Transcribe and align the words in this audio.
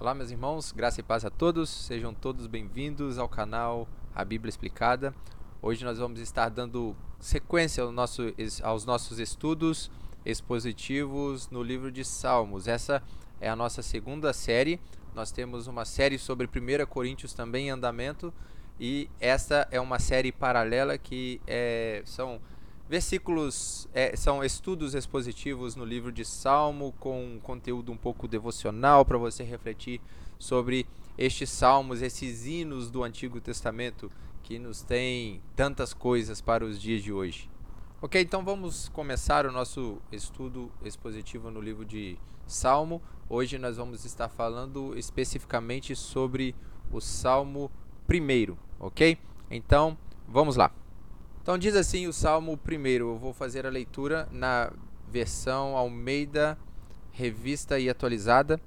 Olá, 0.00 0.14
meus 0.14 0.30
irmãos, 0.30 0.70
graça 0.70 1.00
e 1.00 1.02
paz 1.02 1.24
a 1.24 1.30
todos, 1.30 1.68
sejam 1.68 2.14
todos 2.14 2.46
bem-vindos 2.46 3.18
ao 3.18 3.28
canal 3.28 3.88
A 4.14 4.24
Bíblia 4.24 4.48
Explicada. 4.48 5.12
Hoje 5.60 5.84
nós 5.84 5.98
vamos 5.98 6.20
estar 6.20 6.50
dando 6.50 6.94
sequência 7.18 7.82
ao 7.82 7.90
nosso, 7.90 8.22
aos 8.62 8.84
nossos 8.84 9.18
estudos 9.18 9.90
expositivos 10.24 11.50
no 11.50 11.64
livro 11.64 11.90
de 11.90 12.04
Salmos. 12.04 12.68
Essa 12.68 13.02
é 13.40 13.50
a 13.50 13.56
nossa 13.56 13.82
segunda 13.82 14.32
série. 14.32 14.78
Nós 15.16 15.32
temos 15.32 15.66
uma 15.66 15.84
série 15.84 16.16
sobre 16.16 16.46
1 16.46 16.86
Coríntios 16.86 17.34
também 17.34 17.66
em 17.66 17.70
andamento 17.70 18.32
e 18.78 19.10
essa 19.18 19.66
é 19.68 19.80
uma 19.80 19.98
série 19.98 20.30
paralela 20.30 20.96
que 20.96 21.40
é, 21.44 22.02
são 22.04 22.40
Versículos 22.88 23.86
é, 23.92 24.16
são 24.16 24.42
estudos 24.42 24.94
expositivos 24.94 25.76
no 25.76 25.84
livro 25.84 26.10
de 26.10 26.24
Salmo, 26.24 26.94
com 26.98 27.38
conteúdo 27.42 27.92
um 27.92 27.96
pouco 27.98 28.26
devocional 28.26 29.04
para 29.04 29.18
você 29.18 29.44
refletir 29.44 30.00
sobre 30.38 30.86
estes 31.18 31.50
salmos, 31.50 32.00
esses 32.00 32.46
hinos 32.46 32.90
do 32.90 33.04
Antigo 33.04 33.42
Testamento 33.42 34.10
que 34.42 34.58
nos 34.58 34.80
tem 34.80 35.42
tantas 35.54 35.92
coisas 35.92 36.40
para 36.40 36.64
os 36.64 36.80
dias 36.80 37.02
de 37.02 37.12
hoje. 37.12 37.50
Ok, 38.00 38.22
então 38.22 38.42
vamos 38.42 38.88
começar 38.88 39.44
o 39.44 39.52
nosso 39.52 39.98
estudo 40.10 40.72
expositivo 40.82 41.50
no 41.50 41.60
livro 41.60 41.84
de 41.84 42.16
Salmo. 42.46 43.02
Hoje 43.28 43.58
nós 43.58 43.76
vamos 43.76 44.06
estar 44.06 44.30
falando 44.30 44.96
especificamente 44.96 45.94
sobre 45.94 46.54
o 46.90 47.02
Salmo 47.02 47.70
primeiro, 48.06 48.56
ok? 48.80 49.18
Então 49.50 49.98
vamos 50.26 50.56
lá. 50.56 50.72
Então 51.48 51.56
diz 51.56 51.74
assim 51.74 52.06
o 52.06 52.12
Salmo 52.12 52.58
primeiro. 52.58 53.12
Eu 53.12 53.16
vou 53.16 53.32
fazer 53.32 53.64
a 53.64 53.70
leitura 53.70 54.28
na 54.30 54.70
versão 55.10 55.78
Almeida 55.78 56.58
Revista 57.10 57.78
e 57.78 57.88
Atualizada, 57.88 58.60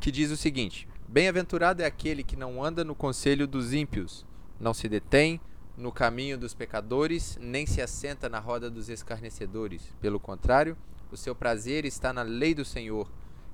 que 0.00 0.10
diz 0.10 0.32
o 0.32 0.36
seguinte: 0.36 0.88
Bem-aventurado 1.06 1.80
é 1.80 1.86
aquele 1.86 2.24
que 2.24 2.34
não 2.34 2.60
anda 2.60 2.82
no 2.82 2.96
conselho 2.96 3.46
dos 3.46 3.72
ímpios, 3.72 4.26
não 4.58 4.74
se 4.74 4.88
detém 4.88 5.40
no 5.76 5.92
caminho 5.92 6.36
dos 6.36 6.54
pecadores, 6.54 7.38
nem 7.40 7.66
se 7.66 7.80
assenta 7.80 8.28
na 8.28 8.40
roda 8.40 8.68
dos 8.68 8.88
escarnecedores. 8.88 9.94
Pelo 10.00 10.18
contrário, 10.18 10.76
o 11.08 11.16
seu 11.16 11.36
prazer 11.36 11.84
está 11.84 12.12
na 12.12 12.22
lei 12.22 12.52
do 12.52 12.64
Senhor, 12.64 13.08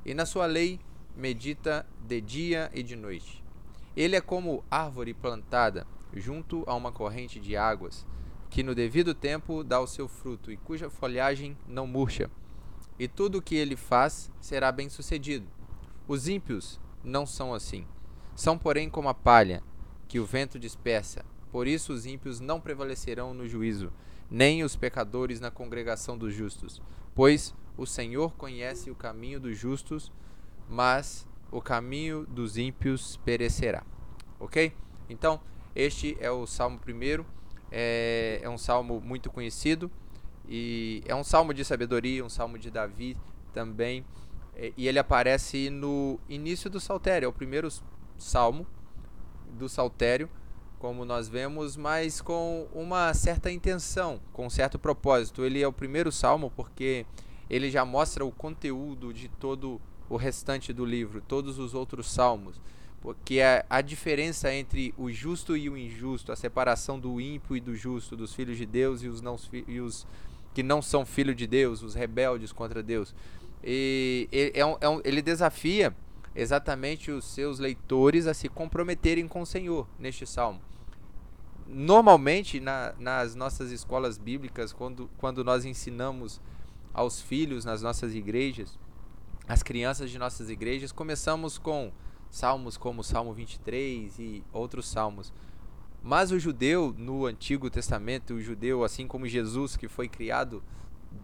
e 0.06 0.14
na 0.14 0.24
sua 0.24 0.46
lei 0.46 0.80
medita 1.14 1.84
de 2.00 2.18
dia 2.22 2.70
e 2.72 2.82
de 2.82 2.96
noite. 2.96 3.44
Ele 3.94 4.16
é 4.16 4.22
como 4.22 4.64
árvore 4.70 5.12
plantada 5.12 5.86
junto 6.14 6.64
a 6.66 6.74
uma 6.74 6.90
corrente 6.90 7.38
de 7.38 7.54
águas, 7.54 8.06
que 8.50 8.62
no 8.62 8.74
devido 8.74 9.14
tempo 9.14 9.62
dá 9.62 9.80
o 9.80 9.86
seu 9.86 10.08
fruto 10.08 10.50
e 10.50 10.56
cuja 10.56 10.90
folhagem 10.90 11.56
não 11.66 11.86
murcha. 11.86 12.30
E 12.98 13.06
tudo 13.06 13.38
o 13.38 13.42
que 13.42 13.54
ele 13.54 13.76
faz 13.76 14.30
será 14.40 14.72
bem 14.72 14.88
sucedido. 14.88 15.46
Os 16.06 16.26
ímpios 16.26 16.80
não 17.04 17.26
são 17.26 17.54
assim. 17.54 17.86
São, 18.34 18.58
porém, 18.58 18.88
como 18.88 19.08
a 19.08 19.14
palha 19.14 19.62
que 20.08 20.18
o 20.18 20.24
vento 20.24 20.58
dispersa. 20.58 21.24
Por 21.52 21.66
isso 21.66 21.92
os 21.92 22.06
ímpios 22.06 22.40
não 22.40 22.60
prevalecerão 22.60 23.32
no 23.32 23.46
juízo, 23.46 23.92
nem 24.30 24.64
os 24.64 24.74
pecadores 24.76 25.40
na 25.40 25.50
congregação 25.50 26.16
dos 26.16 26.34
justos. 26.34 26.82
Pois 27.14 27.54
o 27.76 27.86
Senhor 27.86 28.32
conhece 28.34 28.90
o 28.90 28.94
caminho 28.94 29.38
dos 29.38 29.56
justos, 29.56 30.12
mas 30.68 31.26
o 31.50 31.60
caminho 31.60 32.26
dos 32.26 32.56
ímpios 32.56 33.16
perecerá. 33.18 33.84
Ok? 34.40 34.72
Então, 35.08 35.40
este 35.74 36.16
é 36.20 36.30
o 36.30 36.46
Salmo 36.46 36.80
1 36.86 37.24
é, 37.70 38.40
é 38.42 38.48
um 38.48 38.58
salmo 38.58 39.00
muito 39.00 39.30
conhecido 39.30 39.90
e 40.48 41.02
é 41.06 41.14
um 41.14 41.24
salmo 41.24 41.52
de 41.52 41.64
sabedoria, 41.64 42.24
um 42.24 42.28
salmo 42.28 42.58
de 42.58 42.70
Davi 42.70 43.16
também. 43.52 44.04
É, 44.54 44.72
e 44.76 44.88
ele 44.88 44.98
aparece 44.98 45.70
no 45.70 46.18
início 46.28 46.70
do 46.70 46.80
saltério, 46.80 47.26
é 47.26 47.28
o 47.28 47.32
primeiro 47.32 47.68
salmo 48.16 48.66
do 49.52 49.68
saltério, 49.68 50.28
como 50.78 51.04
nós 51.04 51.28
vemos, 51.28 51.76
mas 51.76 52.20
com 52.20 52.68
uma 52.72 53.12
certa 53.12 53.50
intenção, 53.50 54.20
com 54.32 54.46
um 54.46 54.50
certo 54.50 54.78
propósito. 54.78 55.44
Ele 55.44 55.60
é 55.60 55.66
o 55.66 55.72
primeiro 55.72 56.10
salmo 56.10 56.52
porque 56.54 57.04
ele 57.50 57.70
já 57.70 57.84
mostra 57.84 58.24
o 58.24 58.30
conteúdo 58.30 59.12
de 59.12 59.28
todo 59.28 59.80
o 60.08 60.16
restante 60.16 60.72
do 60.72 60.84
livro, 60.84 61.20
todos 61.20 61.58
os 61.58 61.74
outros 61.74 62.10
salmos 62.10 62.60
porque 63.00 63.40
a, 63.40 63.64
a 63.70 63.80
diferença 63.80 64.52
entre 64.52 64.92
o 64.96 65.10
justo 65.10 65.56
e 65.56 65.68
o 65.68 65.76
injusto, 65.76 66.32
a 66.32 66.36
separação 66.36 66.98
do 66.98 67.20
ímpio 67.20 67.56
e 67.56 67.60
do 67.60 67.74
justo, 67.74 68.16
dos 68.16 68.34
filhos 68.34 68.56
de 68.56 68.66
Deus 68.66 69.02
e 69.02 69.08
os, 69.08 69.20
não, 69.20 69.36
e 69.66 69.80
os 69.80 70.06
que 70.52 70.62
não 70.62 70.82
são 70.82 71.06
filhos 71.06 71.36
de 71.36 71.46
Deus, 71.46 71.82
os 71.82 71.94
rebeldes 71.94 72.52
contra 72.52 72.82
Deus. 72.82 73.14
E, 73.62 74.28
é 74.54 74.64
um, 74.64 74.76
é 74.80 74.88
um, 74.88 75.00
ele 75.04 75.22
desafia 75.22 75.94
exatamente 76.34 77.10
os 77.10 77.24
seus 77.24 77.58
leitores 77.58 78.26
a 78.26 78.34
se 78.34 78.48
comprometerem 78.48 79.28
com 79.28 79.42
o 79.42 79.46
Senhor 79.46 79.86
neste 79.98 80.26
salmo. 80.26 80.60
Normalmente, 81.66 82.60
na, 82.60 82.94
nas 82.98 83.34
nossas 83.34 83.70
escolas 83.70 84.16
bíblicas, 84.16 84.72
quando, 84.72 85.10
quando 85.18 85.44
nós 85.44 85.64
ensinamos 85.64 86.40
aos 86.94 87.20
filhos 87.20 87.64
nas 87.64 87.82
nossas 87.82 88.14
igrejas, 88.14 88.78
as 89.46 89.62
crianças 89.62 90.10
de 90.10 90.18
nossas 90.18 90.50
igrejas, 90.50 90.92
começamos 90.92 91.58
com 91.58 91.92
salmos 92.30 92.76
como 92.76 93.00
o 93.00 93.04
Salmo 93.04 93.32
23 93.32 94.18
e 94.18 94.44
outros 94.52 94.88
salmos. 94.88 95.32
Mas 96.02 96.30
o 96.30 96.38
judeu 96.38 96.94
no 96.96 97.26
Antigo 97.26 97.68
Testamento, 97.68 98.34
o 98.34 98.40
judeu, 98.40 98.84
assim 98.84 99.06
como 99.06 99.26
Jesus, 99.26 99.76
que 99.76 99.88
foi 99.88 100.08
criado 100.08 100.62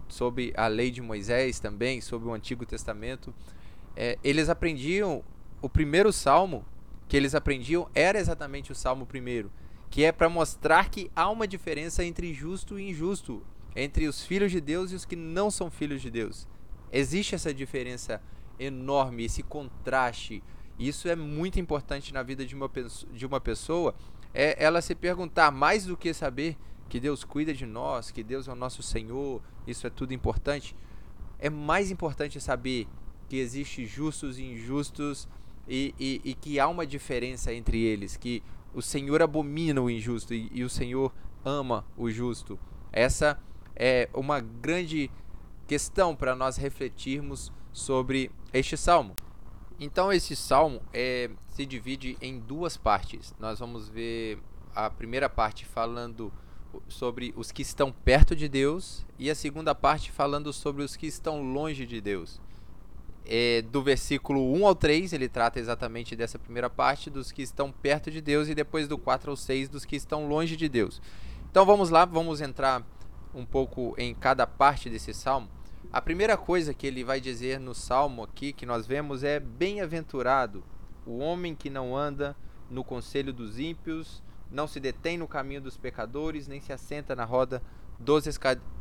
sob 0.09 0.53
a 0.57 0.67
lei 0.67 0.91
de 0.91 1.01
Moisés 1.01 1.61
também, 1.61 2.01
sob 2.01 2.27
o 2.27 2.33
Antigo 2.33 2.67
Testamento, 2.67 3.33
é, 3.97 4.19
eles 4.25 4.49
aprendiam 4.49 5.23
o 5.63 5.69
primeiro 5.69 6.13
salmo 6.13 6.65
que 7.09 7.17
eles 7.17 7.35
aprendiam 7.35 7.89
era 7.95 8.19
exatamente 8.19 8.73
o 8.73 8.75
salmo 8.75 9.07
primeiro, 9.07 9.51
que 9.91 10.05
é 10.05 10.11
para 10.11 10.29
mostrar 10.29 10.91
que 10.91 11.11
há 11.15 11.29
uma 11.31 11.47
diferença 11.47 12.05
entre 12.05 12.33
justo 12.33 12.79
e 12.79 12.91
injusto, 12.91 13.43
entre 13.77 14.09
os 14.09 14.25
filhos 14.25 14.51
de 14.51 14.61
Deus 14.61 14.91
e 14.91 14.95
os 14.95 15.05
que 15.05 15.17
não 15.17 15.51
são 15.51 15.71
filhos 15.71 16.03
de 16.03 16.11
Deus. 16.11 16.49
Existe 16.91 17.35
essa 17.35 17.53
diferença 17.53 18.21
enorme, 18.59 19.25
esse 19.25 19.43
contraste 19.43 20.43
isso 20.79 21.09
é 21.09 21.15
muito 21.15 21.61
importante 21.61 22.13
na 22.13 22.23
vida 22.23 22.45
de 22.45 22.55
uma, 22.55 22.71
de 23.13 23.27
uma 23.27 23.41
pessoa, 23.41 23.95
é 24.33 24.63
ela 24.63 24.83
se 24.83 24.95
perguntar 24.95 25.51
mais 25.51 25.87
do 25.87 25.97
que 25.97 26.13
saber 26.13 26.57
que 26.89 26.99
Deus 27.01 27.25
cuida 27.25 27.55
de 27.55 27.67
nós, 27.67 28.11
que 28.11 28.23
Deus 28.23 28.49
é 28.49 28.53
o 28.53 28.57
nosso 28.57 28.83
Senhor, 28.83 29.41
isso 29.67 29.87
é 29.87 29.91
tudo 29.91 30.13
importante. 30.13 30.77
É 31.39 31.49
mais 31.49 31.91
importante 31.91 32.41
saber 32.41 32.87
que 33.29 33.37
existe 33.37 33.87
justos 33.87 34.39
e 34.39 34.45
injustos 34.45 35.29
e, 35.69 35.95
e, 35.99 36.21
e 36.25 36.35
que 36.35 36.61
há 36.61 36.69
uma 36.69 36.87
diferença 36.87 37.53
entre 37.53 37.81
eles, 37.81 38.17
que 38.17 38.43
o 38.75 38.83
Senhor 38.83 39.23
abomina 39.23 39.81
o 39.81 39.89
injusto 39.89 40.35
e, 40.35 40.51
e 40.53 40.65
o 40.65 40.69
Senhor 40.69 41.13
ama 41.45 41.85
o 41.97 42.11
justo. 42.11 42.59
Essa 42.93 43.39
é 43.77 44.09
uma 44.13 44.41
grande 44.41 45.11
questão 45.67 46.15
para 46.15 46.35
nós 46.35 46.57
refletirmos 46.57 47.53
sobre 47.73 48.31
este 48.53 48.77
salmo. 48.77 49.15
Então 49.79 50.13
esse 50.13 50.37
salmo 50.37 50.81
é, 50.93 51.31
se 51.51 51.67
divide 51.67 52.17
em 52.21 52.39
duas 52.39 52.77
partes. 52.77 53.35
Nós 53.39 53.59
vamos 53.59 53.89
ver 53.89 54.39
a 54.75 54.89
primeira 54.89 55.29
parte 55.29 55.65
falando 55.65 56.33
sobre 56.89 57.33
os 57.37 57.53
que 57.53 57.63
estão 57.63 57.93
perto 57.93 58.35
de 58.35 58.49
Deus 58.49 59.05
e 59.19 59.31
a 59.31 59.35
segunda 59.35 59.75
parte 59.75 60.11
falando 60.11 60.53
sobre 60.53 60.83
os 60.83 60.97
que 60.97 61.07
estão 61.07 61.43
longe 61.43 61.87
de 61.87 62.01
Deus. 62.01 62.41
É, 63.27 63.63
do 63.63 63.83
versículo 63.83 64.53
1 64.55 64.67
ao 64.67 64.75
3, 64.75 65.13
ele 65.15 65.29
trata 65.29 65.59
exatamente 65.59 66.15
dessa 66.15 66.39
primeira 66.39 66.69
parte, 66.69 67.09
dos 67.09 67.33
que 67.33 67.41
estão 67.41 67.73
perto 67.73 68.11
de 68.11 68.21
Deus, 68.21 68.49
e 68.49 68.55
depois 68.55 68.87
do 68.87 68.99
4 68.99 69.31
ao 69.31 69.37
6, 69.37 69.71
dos 69.71 69.85
que 69.85 69.97
estão 69.97 70.29
longe 70.29 70.57
de 70.57 70.69
Deus. 70.69 71.01
Então 71.51 71.65
vamos 71.65 71.89
lá, 71.89 72.05
vamos 72.05 72.43
entrar 72.43 72.83
um 73.35 73.47
pouco 73.47 73.95
em 73.97 74.15
cada 74.15 74.47
parte 74.47 74.91
desse 74.91 75.15
salmo. 75.15 75.49
A 75.95 76.03
primeira 76.03 76.37
coisa 76.37 76.75
que 76.75 76.89
ele 76.89 77.05
vai 77.05 77.21
dizer 77.21 77.61
no 77.61 77.73
salmo 77.73 78.25
aqui 78.25 78.53
que 78.53 78.67
nós 78.67 78.85
vemos 78.85 79.23
é: 79.23 79.39
Bem-aventurado 79.39 80.65
o 81.07 81.19
homem 81.19 81.55
que 81.55 81.71
não 81.71 81.97
anda 81.97 82.37
no 82.69 82.83
conselho 82.83 83.33
dos 83.33 83.61
ímpios, 83.61 84.21
não 84.51 84.67
se 84.67 84.81
detém 84.81 85.17
no 85.17 85.29
caminho 85.29 85.61
dos 85.61 85.77
pecadores, 85.77 86.49
nem 86.49 86.61
se 86.61 86.73
assenta 86.73 87.15
na 87.15 87.25
roda 87.25 87.63
dos 87.97 88.25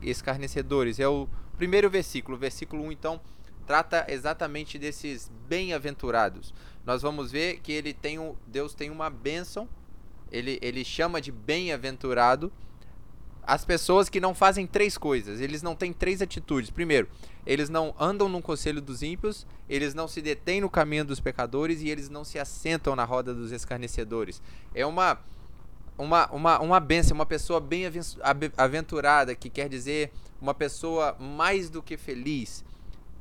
escarnecedores. 0.01 0.99
É 0.99 1.07
o 1.07 1.29
primeiro 1.55 1.87
versículo. 1.87 2.35
O 2.35 2.39
versículo 2.39 2.83
1, 2.85 2.91
então, 2.93 3.21
trata 3.67 4.07
exatamente 4.09 4.79
desses 4.79 5.31
bem-aventurados. 5.47 6.51
Nós 6.83 7.03
vamos 7.03 7.31
ver 7.31 7.59
que 7.59 7.71
ele 7.71 7.93
tem 7.93 8.17
um, 8.17 8.35
Deus 8.47 8.73
tem 8.73 8.89
uma 8.89 9.11
bênção, 9.11 9.69
ele, 10.31 10.57
ele 10.63 10.83
chama 10.83 11.21
de 11.21 11.31
bem-aventurado 11.31 12.51
as 13.45 13.65
pessoas 13.65 14.09
que 14.09 14.19
não 14.19 14.33
fazem 14.33 14.65
três 14.65 14.97
coisas. 14.97 15.41
Eles 15.41 15.61
não 15.61 15.75
têm 15.75 15.91
três 15.91 16.21
atitudes. 16.21 16.69
Primeiro, 16.69 17.07
eles 17.45 17.69
não 17.69 17.93
andam 17.99 18.29
no 18.29 18.41
conselho 18.41 18.81
dos 18.81 19.03
ímpios, 19.03 19.45
eles 19.69 19.93
não 19.93 20.07
se 20.07 20.21
detêm 20.21 20.61
no 20.61 20.69
caminho 20.69 21.05
dos 21.05 21.19
pecadores 21.19 21.81
e 21.81 21.89
eles 21.89 22.09
não 22.09 22.23
se 22.23 22.39
assentam 22.39 22.95
na 22.95 23.03
roda 23.03 23.33
dos 23.33 23.51
escarnecedores. 23.51 24.41
É 24.73 24.85
uma 24.85 25.19
uma, 25.97 26.27
uma, 26.31 26.59
uma 26.59 26.79
benção, 26.79 27.15
uma 27.15 27.25
pessoa 27.25 27.59
bem 27.59 27.83
aventurada, 28.57 29.35
que 29.35 29.49
quer 29.49 29.69
dizer 29.69 30.11
uma 30.41 30.53
pessoa 30.53 31.15
mais 31.19 31.69
do 31.69 31.83
que 31.83 31.97
feliz. 31.97 32.63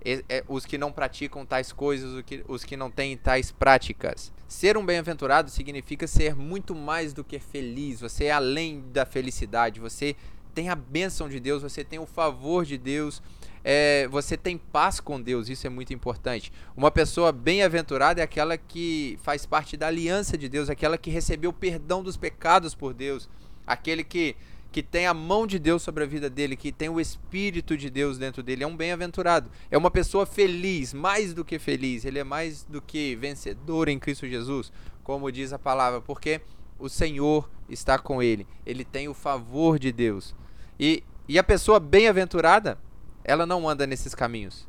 é, 0.04 0.42
os 0.48 0.64
que 0.64 0.78
não 0.78 0.90
praticam 0.90 1.44
tais 1.44 1.70
coisas, 1.70 2.10
os 2.12 2.22
que, 2.22 2.44
os 2.48 2.64
que 2.64 2.76
não 2.76 2.90
têm 2.90 3.16
tais 3.16 3.50
práticas. 3.50 4.32
Ser 4.52 4.76
um 4.76 4.84
bem-aventurado 4.84 5.50
significa 5.50 6.06
ser 6.06 6.37
muito 6.37 6.75
mais 6.75 7.14
do 7.14 7.25
que 7.25 7.38
feliz, 7.38 8.02
você 8.02 8.26
é 8.26 8.32
além 8.32 8.84
da 8.93 9.06
felicidade, 9.06 9.81
você 9.81 10.14
tem 10.54 10.69
a 10.69 10.75
bênção 10.75 11.26
de 11.26 11.40
Deus, 11.40 11.62
você 11.62 11.82
tem 11.82 11.99
o 11.99 12.04
favor 12.04 12.66
de 12.66 12.76
Deus, 12.76 13.22
é, 13.64 14.06
você 14.08 14.37
tem 14.37 14.58
paz 14.58 15.00
com 15.00 15.19
Deus, 15.19 15.49
isso 15.49 15.66
é 15.66 15.70
muito 15.70 15.94
importante. 15.94 16.52
Uma 16.76 16.90
pessoa 16.90 17.32
bem-aventurada 17.32 18.20
é 18.20 18.25
aquela 18.25 18.58
que 18.58 19.19
faz 19.22 19.46
parte 19.46 19.75
da 19.75 19.87
aliança 19.87 20.37
de 20.37 20.50
Deus, 20.50 20.69
aquela 20.69 20.98
que 20.98 21.10
recebeu 21.10 21.50
perdão 21.50 22.02
dos 22.02 22.19
pecados 22.19 22.75
por 22.75 22.93
Deus, 22.93 23.31
aquele 23.66 24.05
que 24.05 24.37
que 24.72 24.82
tem 24.82 25.06
a 25.06 25.12
mão 25.12 25.46
de 25.46 25.58
Deus 25.58 25.82
sobre 25.82 26.02
a 26.02 26.06
vida 26.06 26.30
dele, 26.30 26.56
que 26.56 26.72
tem 26.72 26.88
o 26.88 26.98
Espírito 26.98 27.76
de 27.76 27.90
Deus 27.90 28.16
dentro 28.16 28.42
dele, 28.42 28.64
é 28.64 28.66
um 28.66 28.76
bem-aventurado. 28.76 29.50
É 29.70 29.76
uma 29.76 29.90
pessoa 29.90 30.24
feliz, 30.24 30.94
mais 30.94 31.34
do 31.34 31.44
que 31.44 31.58
feliz. 31.58 32.06
Ele 32.06 32.19
é 32.19 32.24
mais 32.24 32.64
do 32.64 32.80
que 32.80 33.14
vencedor 33.16 33.88
em 33.88 33.98
Cristo 33.98 34.26
Jesus, 34.26 34.72
como 35.04 35.30
diz 35.30 35.52
a 35.52 35.58
palavra, 35.58 36.00
porque 36.00 36.40
o 36.78 36.88
Senhor 36.88 37.48
está 37.69 37.98
com 37.98 38.22
ele. 38.22 38.46
Ele 38.64 38.84
tem 38.84 39.08
o 39.08 39.14
favor 39.14 39.78
de 39.78 39.92
Deus. 39.92 40.34
E, 40.80 41.04
e 41.28 41.38
a 41.38 41.44
pessoa 41.44 41.78
bem-aventurada, 41.78 42.78
ela 43.22 43.44
não 43.44 43.69
anda 43.69 43.86
nesses 43.86 44.14
caminhos. 44.14 44.66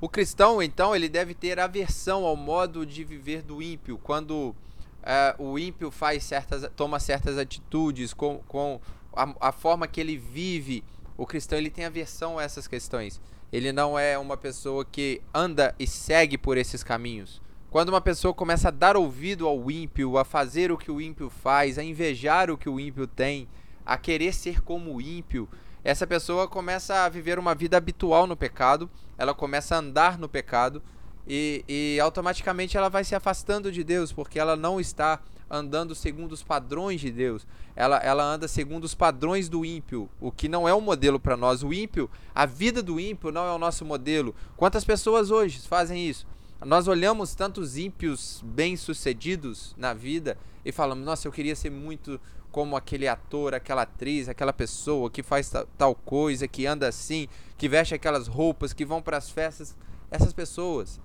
O 0.00 0.08
cristão, 0.08 0.62
então, 0.62 0.94
ele 0.94 1.08
deve 1.08 1.34
ter 1.34 1.58
aversão 1.58 2.24
ao 2.24 2.36
modo 2.36 2.86
de 2.86 3.02
viver 3.02 3.42
do 3.42 3.60
ímpio, 3.60 3.98
quando 3.98 4.54
uh, 5.02 5.42
o 5.42 5.58
ímpio 5.58 5.90
faz 5.90 6.22
certas, 6.22 6.70
toma 6.76 7.00
certas 7.00 7.36
atitudes 7.36 8.14
com, 8.14 8.38
com 8.46 8.80
a, 9.18 9.48
a 9.48 9.52
forma 9.52 9.88
que 9.88 10.00
ele 10.00 10.16
vive, 10.16 10.84
o 11.16 11.26
cristão 11.26 11.58
ele 11.58 11.70
tem 11.70 11.84
aversão 11.84 12.38
a 12.38 12.44
essas 12.44 12.68
questões. 12.68 13.20
Ele 13.52 13.72
não 13.72 13.98
é 13.98 14.16
uma 14.16 14.36
pessoa 14.36 14.84
que 14.84 15.20
anda 15.34 15.74
e 15.78 15.86
segue 15.86 16.38
por 16.38 16.56
esses 16.56 16.84
caminhos. 16.84 17.42
Quando 17.70 17.88
uma 17.88 18.00
pessoa 18.00 18.32
começa 18.32 18.68
a 18.68 18.70
dar 18.70 18.96
ouvido 18.96 19.46
ao 19.46 19.70
ímpio, 19.70 20.16
a 20.16 20.24
fazer 20.24 20.70
o 20.70 20.78
que 20.78 20.90
o 20.90 21.00
ímpio 21.00 21.28
faz, 21.28 21.78
a 21.78 21.82
invejar 21.82 22.50
o 22.50 22.56
que 22.56 22.68
o 22.68 22.78
ímpio 22.78 23.06
tem, 23.06 23.48
a 23.84 23.98
querer 23.98 24.32
ser 24.32 24.62
como 24.62 24.94
o 24.94 25.00
ímpio, 25.00 25.48
essa 25.82 26.06
pessoa 26.06 26.46
começa 26.46 27.04
a 27.04 27.08
viver 27.08 27.38
uma 27.38 27.54
vida 27.54 27.76
habitual 27.76 28.26
no 28.26 28.36
pecado, 28.36 28.88
ela 29.16 29.34
começa 29.34 29.74
a 29.74 29.78
andar 29.78 30.18
no 30.18 30.28
pecado 30.28 30.82
e, 31.26 31.64
e 31.68 32.00
automaticamente 32.00 32.76
ela 32.76 32.88
vai 32.88 33.04
se 33.04 33.14
afastando 33.14 33.72
de 33.72 33.82
Deus, 33.82 34.12
porque 34.12 34.38
ela 34.38 34.56
não 34.56 34.80
está 34.80 35.20
andando 35.50 35.94
segundo 35.94 36.32
os 36.32 36.42
padrões 36.42 37.00
de 37.00 37.10
Deus. 37.10 37.46
Ela, 37.74 37.96
ela 37.98 38.24
anda 38.24 38.48
segundo 38.48 38.84
os 38.84 38.94
padrões 38.94 39.48
do 39.48 39.64
ímpio, 39.64 40.08
o 40.20 40.30
que 40.30 40.48
não 40.48 40.68
é 40.68 40.74
um 40.74 40.80
modelo 40.80 41.18
para 41.18 41.36
nós. 41.36 41.62
O 41.62 41.72
ímpio, 41.72 42.10
a 42.34 42.44
vida 42.46 42.82
do 42.82 42.98
ímpio 42.98 43.30
não 43.30 43.46
é 43.46 43.52
o 43.52 43.58
nosso 43.58 43.84
modelo. 43.84 44.34
Quantas 44.56 44.84
pessoas 44.84 45.30
hoje 45.30 45.60
fazem 45.60 46.08
isso? 46.08 46.26
Nós 46.64 46.88
olhamos 46.88 47.34
tantos 47.34 47.76
ímpios 47.76 48.42
bem-sucedidos 48.44 49.74
na 49.78 49.94
vida 49.94 50.36
e 50.64 50.72
falamos: 50.72 51.04
nossa, 51.04 51.28
eu 51.28 51.32
queria 51.32 51.54
ser 51.54 51.70
muito 51.70 52.20
como 52.50 52.76
aquele 52.76 53.06
ator, 53.06 53.54
aquela 53.54 53.82
atriz, 53.82 54.28
aquela 54.28 54.52
pessoa 54.52 55.10
que 55.10 55.22
faz 55.22 55.52
tal 55.76 55.94
coisa, 55.94 56.48
que 56.48 56.66
anda 56.66 56.88
assim, 56.88 57.28
que 57.56 57.68
veste 57.68 57.94
aquelas 57.94 58.26
roupas, 58.26 58.72
que 58.72 58.84
vão 58.84 59.00
para 59.00 59.16
as 59.16 59.30
festas. 59.30 59.76
Essas 60.10 60.32
pessoas 60.32 61.00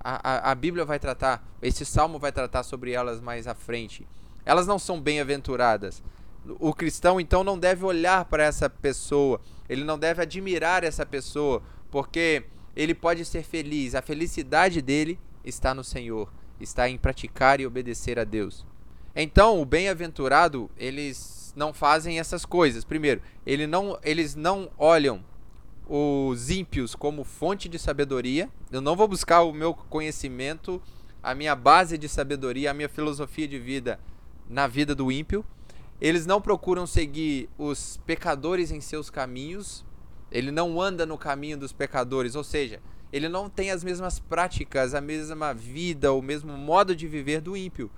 a, 0.00 0.50
a, 0.50 0.54
Bíblia 0.54 0.84
vai 0.84 0.98
tratar, 0.98 1.46
esse 1.60 1.84
salmo 1.84 2.18
vai 2.18 2.30
tratar 2.30 2.62
sobre 2.62 2.92
elas 2.92 3.20
mais 3.20 3.46
à 3.46 3.54
frente. 3.54 4.06
Elas 4.44 4.66
não 4.66 4.78
são 4.78 5.00
bem-aventuradas. 5.00 6.02
O 6.60 6.72
cristão 6.72 7.20
então 7.20 7.42
não 7.42 7.58
deve 7.58 7.84
olhar 7.84 8.24
para 8.26 8.44
essa 8.44 8.70
pessoa, 8.70 9.40
ele 9.68 9.82
não 9.82 9.98
deve 9.98 10.22
admirar 10.22 10.84
essa 10.84 11.04
pessoa, 11.04 11.62
porque 11.90 12.44
ele 12.76 12.94
pode 12.94 13.24
ser 13.24 13.42
feliz. 13.42 13.94
A 13.94 14.02
felicidade 14.02 14.80
dele 14.80 15.18
está 15.44 15.74
no 15.74 15.82
Senhor, 15.82 16.32
está 16.60 16.88
em 16.88 16.96
praticar 16.96 17.60
e 17.60 17.66
obedecer 17.66 18.18
a 18.18 18.24
Deus. 18.24 18.64
Então, 19.14 19.60
o 19.60 19.64
bem-aventurado, 19.64 20.70
eles 20.76 21.52
não 21.56 21.72
fazem 21.72 22.20
essas 22.20 22.44
coisas. 22.44 22.84
Primeiro, 22.84 23.22
ele 23.46 23.66
não, 23.66 23.98
eles 24.04 24.34
não 24.34 24.70
olham 24.78 25.24
os 25.88 26.50
ímpios 26.50 26.94
como 26.94 27.24
fonte 27.24 27.68
de 27.68 27.78
sabedoria. 27.78 28.48
Eu 28.70 28.80
não 28.80 28.96
vou 28.96 29.06
buscar 29.06 29.42
o 29.42 29.52
meu 29.52 29.72
conhecimento, 29.72 30.82
a 31.22 31.34
minha 31.34 31.54
base 31.54 31.96
de 31.96 32.08
sabedoria, 32.08 32.70
a 32.70 32.74
minha 32.74 32.88
filosofia 32.88 33.46
de 33.46 33.58
vida 33.58 34.00
na 34.48 34.66
vida 34.66 34.94
do 34.94 35.10
ímpio. 35.10 35.44
Eles 36.00 36.26
não 36.26 36.40
procuram 36.40 36.86
seguir 36.86 37.48
os 37.56 37.98
pecadores 38.04 38.70
em 38.70 38.80
seus 38.80 39.08
caminhos. 39.08 39.84
Ele 40.30 40.50
não 40.50 40.80
anda 40.80 41.06
no 41.06 41.16
caminho 41.16 41.56
dos 41.56 41.72
pecadores, 41.72 42.34
ou 42.34 42.44
seja, 42.44 42.80
ele 43.12 43.28
não 43.28 43.48
tem 43.48 43.70
as 43.70 43.84
mesmas 43.84 44.18
práticas, 44.18 44.92
a 44.92 45.00
mesma 45.00 45.54
vida, 45.54 46.12
o 46.12 46.20
mesmo 46.20 46.52
modo 46.52 46.94
de 46.94 47.06
viver 47.06 47.40
do 47.40 47.56
ímpio. 47.56 47.90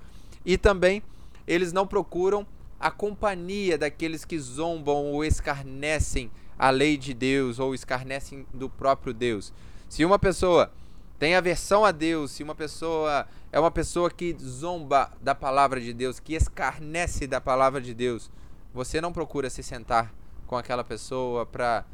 E 0.44 0.56
também 0.56 1.02
eles 1.46 1.72
não 1.72 1.86
procuram 1.86 2.46
a 2.78 2.90
companhia 2.90 3.76
daqueles 3.76 4.24
que 4.24 4.38
zombam 4.38 5.06
ou 5.06 5.24
escarnecem 5.24 6.30
a 6.58 6.70
lei 6.70 6.96
de 6.96 7.14
Deus 7.14 7.58
ou 7.58 7.74
escarnecem 7.74 8.46
do 8.52 8.68
próprio 8.68 9.14
Deus. 9.14 9.52
Se 9.88 10.04
uma 10.04 10.18
pessoa 10.18 10.72
tem 11.18 11.34
aversão 11.34 11.84
a 11.84 11.92
Deus, 11.92 12.32
se 12.32 12.42
uma 12.42 12.54
pessoa 12.54 13.26
é 13.50 13.58
uma 13.58 13.70
pessoa 13.70 14.10
que 14.10 14.36
zomba 14.40 15.10
da 15.20 15.34
palavra 15.34 15.80
de 15.80 15.92
Deus, 15.92 16.20
que 16.20 16.34
escarnece 16.34 17.26
da 17.26 17.40
palavra 17.40 17.80
de 17.80 17.94
Deus, 17.94 18.30
você 18.74 19.00
não 19.00 19.12
procura 19.12 19.48
se 19.48 19.62
sentar 19.62 20.12
com 20.46 20.56
aquela 20.56 20.84
pessoa 20.84 21.46
para 21.46 21.84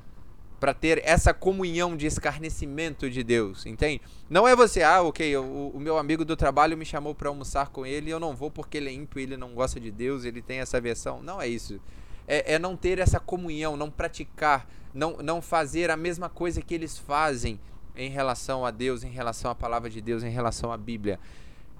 para 0.61 0.72
ter 0.72 1.02
essa 1.05 1.34
comunhão 1.34 1.94
de 1.94 2.06
escarnecimento 2.06 3.10
de 3.10 3.22
Deus, 3.22 3.67
entende? 3.67 4.00
Não 4.31 4.49
é 4.49 4.56
você, 4.56 4.82
ah, 4.82 5.02
ok, 5.02 5.37
o, 5.37 5.72
o 5.75 5.81
meu 5.81 5.99
amigo 5.99 6.25
do 6.25 6.34
trabalho 6.34 6.75
me 6.75 6.87
chamou 6.87 7.14
para 7.14 7.28
almoçar 7.28 7.69
com 7.69 7.84
ele 7.84 8.08
eu 8.08 8.19
não 8.19 8.34
vou 8.34 8.50
porque 8.50 8.78
ele 8.78 8.88
é 8.88 8.93
ímpio, 8.93 9.20
ele 9.20 9.37
não 9.37 9.52
gosta 9.52 9.78
de 9.78 9.90
Deus, 9.90 10.25
ele 10.25 10.40
tem 10.40 10.60
essa 10.60 10.81
versão. 10.81 11.22
Não 11.22 11.43
é 11.43 11.46
isso 11.46 11.78
é, 12.26 12.54
é 12.54 12.58
não 12.58 12.76
ter 12.76 12.98
essa 12.98 13.20
comunhão, 13.20 13.76
não 13.76 13.90
praticar, 13.90 14.68
não, 14.92 15.16
não 15.18 15.42
fazer 15.42 15.90
a 15.90 15.96
mesma 15.96 16.28
coisa 16.28 16.62
que 16.62 16.74
eles 16.74 16.98
fazem 16.98 17.60
em 17.96 18.10
relação 18.10 18.64
a 18.64 18.70
Deus, 18.70 19.04
em 19.04 19.10
relação 19.10 19.50
à 19.50 19.54
palavra 19.54 19.88
de 19.88 20.00
Deus, 20.00 20.22
em 20.22 20.30
relação 20.30 20.72
à 20.72 20.76
Bíblia. 20.76 21.18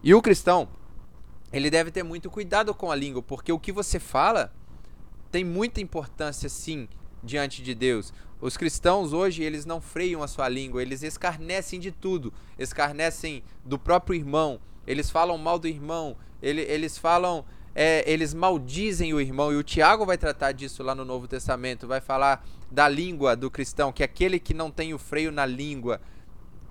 E 0.03 0.15
o 0.15 0.23
cristão, 0.23 0.69
ele 1.53 1.71
deve 1.71 1.91
ter 1.91 2.03
muito 2.03 2.31
cuidado 2.31 2.75
com 2.75 2.91
a 2.91 2.95
língua, 2.95 3.23
porque 3.23 3.53
o 3.53 3.59
que 3.59 3.73
você 3.73 3.99
fala 3.99 4.53
tem 5.31 5.45
muita 5.45 5.81
importância 5.81 6.49
sim 6.49 6.89
diante 7.23 7.63
de 7.63 7.75
Deus. 7.75 8.13
Os 8.41 8.57
cristãos 8.57 9.13
hoje, 9.13 9.43
eles 9.43 9.65
não 9.65 9.81
freiam 9.81 10.23
a 10.23 10.29
sua 10.29 10.49
língua, 10.49 10.83
eles 10.83 11.03
escarnecem 11.03 11.81
de 11.81 11.91
tudo, 11.91 12.33
escarnecem 12.59 13.43
do 13.65 13.79
próprio 13.79 14.15
irmão, 14.15 14.61
eles 14.87 15.11
falam 15.11 15.39
mal 15.39 15.59
do 15.59 15.67
irmão, 15.67 16.17
ele, 16.43 16.61
eles 16.61 16.99
falam 16.99 17.45
é, 17.75 18.05
eles 18.11 18.33
maldizem 18.33 19.13
o 19.13 19.21
irmão, 19.21 19.53
e 19.53 19.57
o 19.57 19.63
Tiago 19.63 20.07
vai 20.07 20.17
tratar 20.17 20.53
disso 20.53 20.83
lá 20.83 20.95
no 20.95 21.05
Novo 21.05 21.27
Testamento, 21.27 21.87
vai 21.87 22.01
falar 22.01 22.47
da 22.71 22.89
língua 22.89 23.35
do 23.35 23.51
cristão, 23.51 23.93
que 23.93 24.03
é 24.03 24.07
aquele 24.07 24.39
que 24.39 24.55
não 24.55 24.71
tem 24.71 24.95
o 24.95 24.99
freio 24.99 25.33
na 25.33 25.45
língua, 25.45 26.01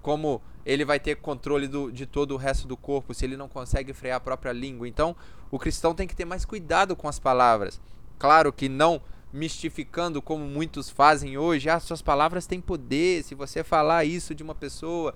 como 0.01 0.41
ele 0.65 0.85
vai 0.85 0.99
ter 0.99 1.17
controle 1.17 1.67
do, 1.67 1.91
de 1.91 2.05
todo 2.05 2.31
o 2.33 2.37
resto 2.37 2.67
do 2.67 2.77
corpo, 2.77 3.13
se 3.13 3.25
ele 3.25 3.35
não 3.35 3.49
consegue 3.49 3.91
frear 3.93 4.17
a 4.17 4.19
própria 4.19 4.53
língua. 4.53 4.87
Então, 4.87 5.15
o 5.51 5.59
cristão 5.59 5.93
tem 5.93 6.07
que 6.07 6.15
ter 6.15 6.25
mais 6.25 6.45
cuidado 6.45 6.95
com 6.95 7.07
as 7.07 7.19
palavras. 7.19 7.81
Claro 8.17 8.53
que 8.53 8.69
não 8.69 9.01
mistificando 9.33 10.21
como 10.21 10.45
muitos 10.45 10.89
fazem 10.89 11.37
hoje, 11.37 11.67
ah, 11.67 11.79
suas 11.79 12.01
palavras 12.01 12.45
têm 12.45 12.61
poder, 12.61 13.23
se 13.23 13.33
você 13.33 13.63
falar 13.63 14.05
isso 14.05 14.35
de 14.35 14.43
uma 14.43 14.53
pessoa, 14.53 15.13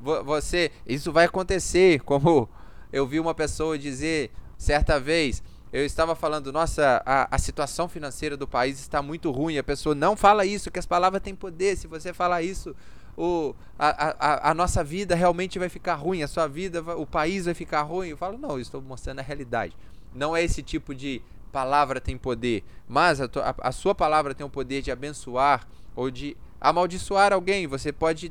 você, 0.00 0.72
isso 0.84 1.12
vai 1.12 1.26
acontecer, 1.26 2.00
como 2.00 2.48
eu 2.92 3.06
vi 3.06 3.20
uma 3.20 3.34
pessoa 3.34 3.78
dizer, 3.78 4.32
Certa 4.60 5.00
vez 5.00 5.42
eu 5.72 5.86
estava 5.86 6.14
falando, 6.14 6.52
nossa, 6.52 7.02
a, 7.06 7.34
a 7.34 7.38
situação 7.38 7.88
financeira 7.88 8.36
do 8.36 8.46
país 8.46 8.78
está 8.78 9.00
muito 9.00 9.30
ruim. 9.30 9.56
A 9.56 9.64
pessoa 9.64 9.94
não 9.94 10.14
fala 10.14 10.44
isso, 10.44 10.70
que 10.70 10.78
as 10.78 10.84
palavras 10.84 11.22
têm 11.22 11.34
poder. 11.34 11.78
Se 11.78 11.86
você 11.86 12.12
falar 12.12 12.42
isso, 12.42 12.76
o, 13.16 13.54
a, 13.78 13.88
a, 13.88 14.50
a 14.50 14.54
nossa 14.54 14.84
vida 14.84 15.14
realmente 15.14 15.58
vai 15.58 15.70
ficar 15.70 15.94
ruim, 15.94 16.22
a 16.22 16.28
sua 16.28 16.46
vida, 16.46 16.82
o 16.94 17.06
país 17.06 17.46
vai 17.46 17.54
ficar 17.54 17.80
ruim. 17.80 18.08
Eu 18.08 18.18
falo, 18.18 18.36
não, 18.36 18.50
eu 18.50 18.60
estou 18.60 18.82
mostrando 18.82 19.20
a 19.20 19.22
realidade. 19.22 19.74
Não 20.14 20.36
é 20.36 20.44
esse 20.44 20.62
tipo 20.62 20.94
de 20.94 21.22
palavra 21.50 21.98
tem 21.98 22.18
poder, 22.18 22.62
mas 22.86 23.18
a, 23.18 23.24
a, 23.24 23.68
a 23.68 23.72
sua 23.72 23.94
palavra 23.94 24.34
tem 24.34 24.44
o 24.44 24.50
poder 24.50 24.82
de 24.82 24.90
abençoar 24.90 25.66
ou 25.96 26.10
de 26.10 26.36
amaldiçoar 26.60 27.32
alguém. 27.32 27.66
Você 27.66 27.92
pode 27.92 28.30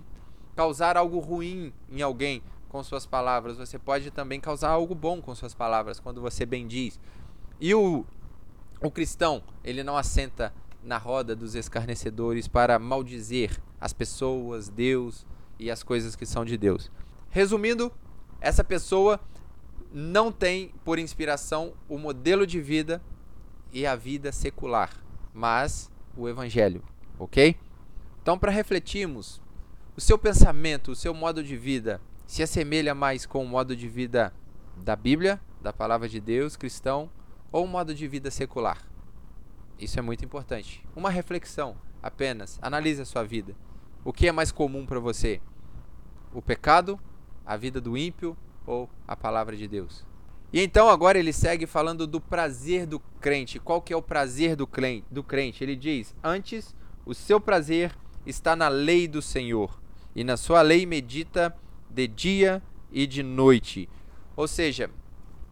causar 0.56 0.96
algo 0.96 1.18
ruim 1.18 1.74
em 1.92 2.04
alguém 2.04 2.44
com 2.70 2.84
suas 2.84 3.06
palavras, 3.06 3.58
você 3.58 3.78
pode 3.80 4.12
também 4.12 4.40
causar 4.40 4.70
algo 4.70 4.94
bom 4.94 5.20
com 5.22 5.34
suas 5.34 5.56
palavras 5.56 6.00
quando 6.00 6.22
você 6.22 6.46
bendiz. 6.46 7.00
E 7.60 7.74
o, 7.74 8.06
o 8.80 8.92
cristão, 8.92 9.44
ele 9.64 9.84
não 9.84 9.98
assenta 9.98 10.54
na 10.84 10.98
roda 10.98 11.36
dos 11.36 11.56
escarnecedores 11.56 12.48
para 12.48 12.80
maldizer 12.80 13.60
as 13.82 13.92
pessoas, 13.92 14.70
Deus 14.70 15.26
e 15.58 15.70
as 15.70 15.84
coisas 15.84 16.16
que 16.16 16.26
são 16.26 16.46
de 16.46 16.58
Deus. 16.58 16.92
Resumindo, 17.30 17.92
essa 18.40 18.64
pessoa 18.64 19.20
não 19.92 20.32
tem 20.32 20.72
por 20.86 21.00
inspiração 21.00 21.74
o 21.90 21.98
modelo 21.98 22.46
de 22.46 22.62
vida 22.62 23.02
e 23.74 23.86
a 23.86 23.96
vida 23.96 24.32
secular, 24.32 24.92
mas 25.34 25.92
o 26.16 26.30
evangelho, 26.30 26.84
ok? 27.18 27.56
Então, 28.22 28.38
para 28.38 28.52
refletirmos 28.52 29.42
o 29.98 30.02
seu 30.02 30.18
pensamento, 30.18 30.92
o 30.92 30.96
seu 30.96 31.14
modo 31.14 31.44
de 31.44 31.58
vida 31.58 32.00
se 32.30 32.44
assemelha 32.44 32.94
mais 32.94 33.26
com 33.26 33.44
o 33.44 33.48
modo 33.48 33.76
de 33.76 33.90
vida 33.90 34.32
da 34.78 34.96
Bíblia, 34.96 35.42
da 35.60 35.74
palavra 35.74 36.08
de 36.08 36.20
Deus, 36.20 36.56
cristão, 36.56 37.10
ou 37.52 37.66
um 37.66 37.68
modo 37.68 37.92
de 37.92 38.08
vida 38.08 38.30
secular? 38.30 38.88
Isso 39.80 39.98
é 39.98 40.02
muito 40.04 40.24
importante. 40.24 40.86
Uma 40.96 41.10
reflexão 41.10 41.76
apenas. 42.04 42.60
Analise 42.62 43.02
a 43.02 43.06
sua 43.06 43.24
vida. 43.24 43.56
O 44.06 44.14
que 44.14 44.28
é 44.28 44.32
mais 44.32 44.52
comum 44.52 44.86
para 44.86 45.00
você? 45.00 45.42
O 46.32 46.40
pecado, 46.40 47.00
a 47.44 47.58
vida 47.58 47.82
do 47.82 47.98
ímpio 47.98 48.38
ou 48.64 48.88
a 49.08 49.16
palavra 49.16 49.58
de 49.58 49.68
Deus? 49.68 50.06
E 50.54 50.62
então 50.62 50.88
agora 50.88 51.18
ele 51.18 51.34
segue 51.34 51.66
falando 51.66 52.06
do 52.06 52.22
prazer 52.22 52.86
do 52.86 53.00
crente. 53.20 53.60
Qual 53.60 53.82
que 53.82 53.92
é 53.92 53.98
o 53.98 54.04
prazer 54.04 54.56
do 54.56 54.68
crente? 54.68 55.64
Ele 55.64 55.76
diz: 55.76 56.16
"Antes, 56.24 56.76
o 57.08 57.16
seu 57.16 57.42
prazer 57.42 57.92
está 58.24 58.56
na 58.56 58.68
lei 58.68 59.08
do 59.08 59.20
Senhor, 59.20 59.82
e 60.16 60.24
na 60.24 60.38
sua 60.38 60.62
lei 60.62 60.86
medita 60.86 61.58
de 61.90 62.08
dia 62.08 62.62
e 62.92 63.06
de 63.08 63.24
noite." 63.24 63.90
Ou 64.36 64.48
seja, 64.48 64.90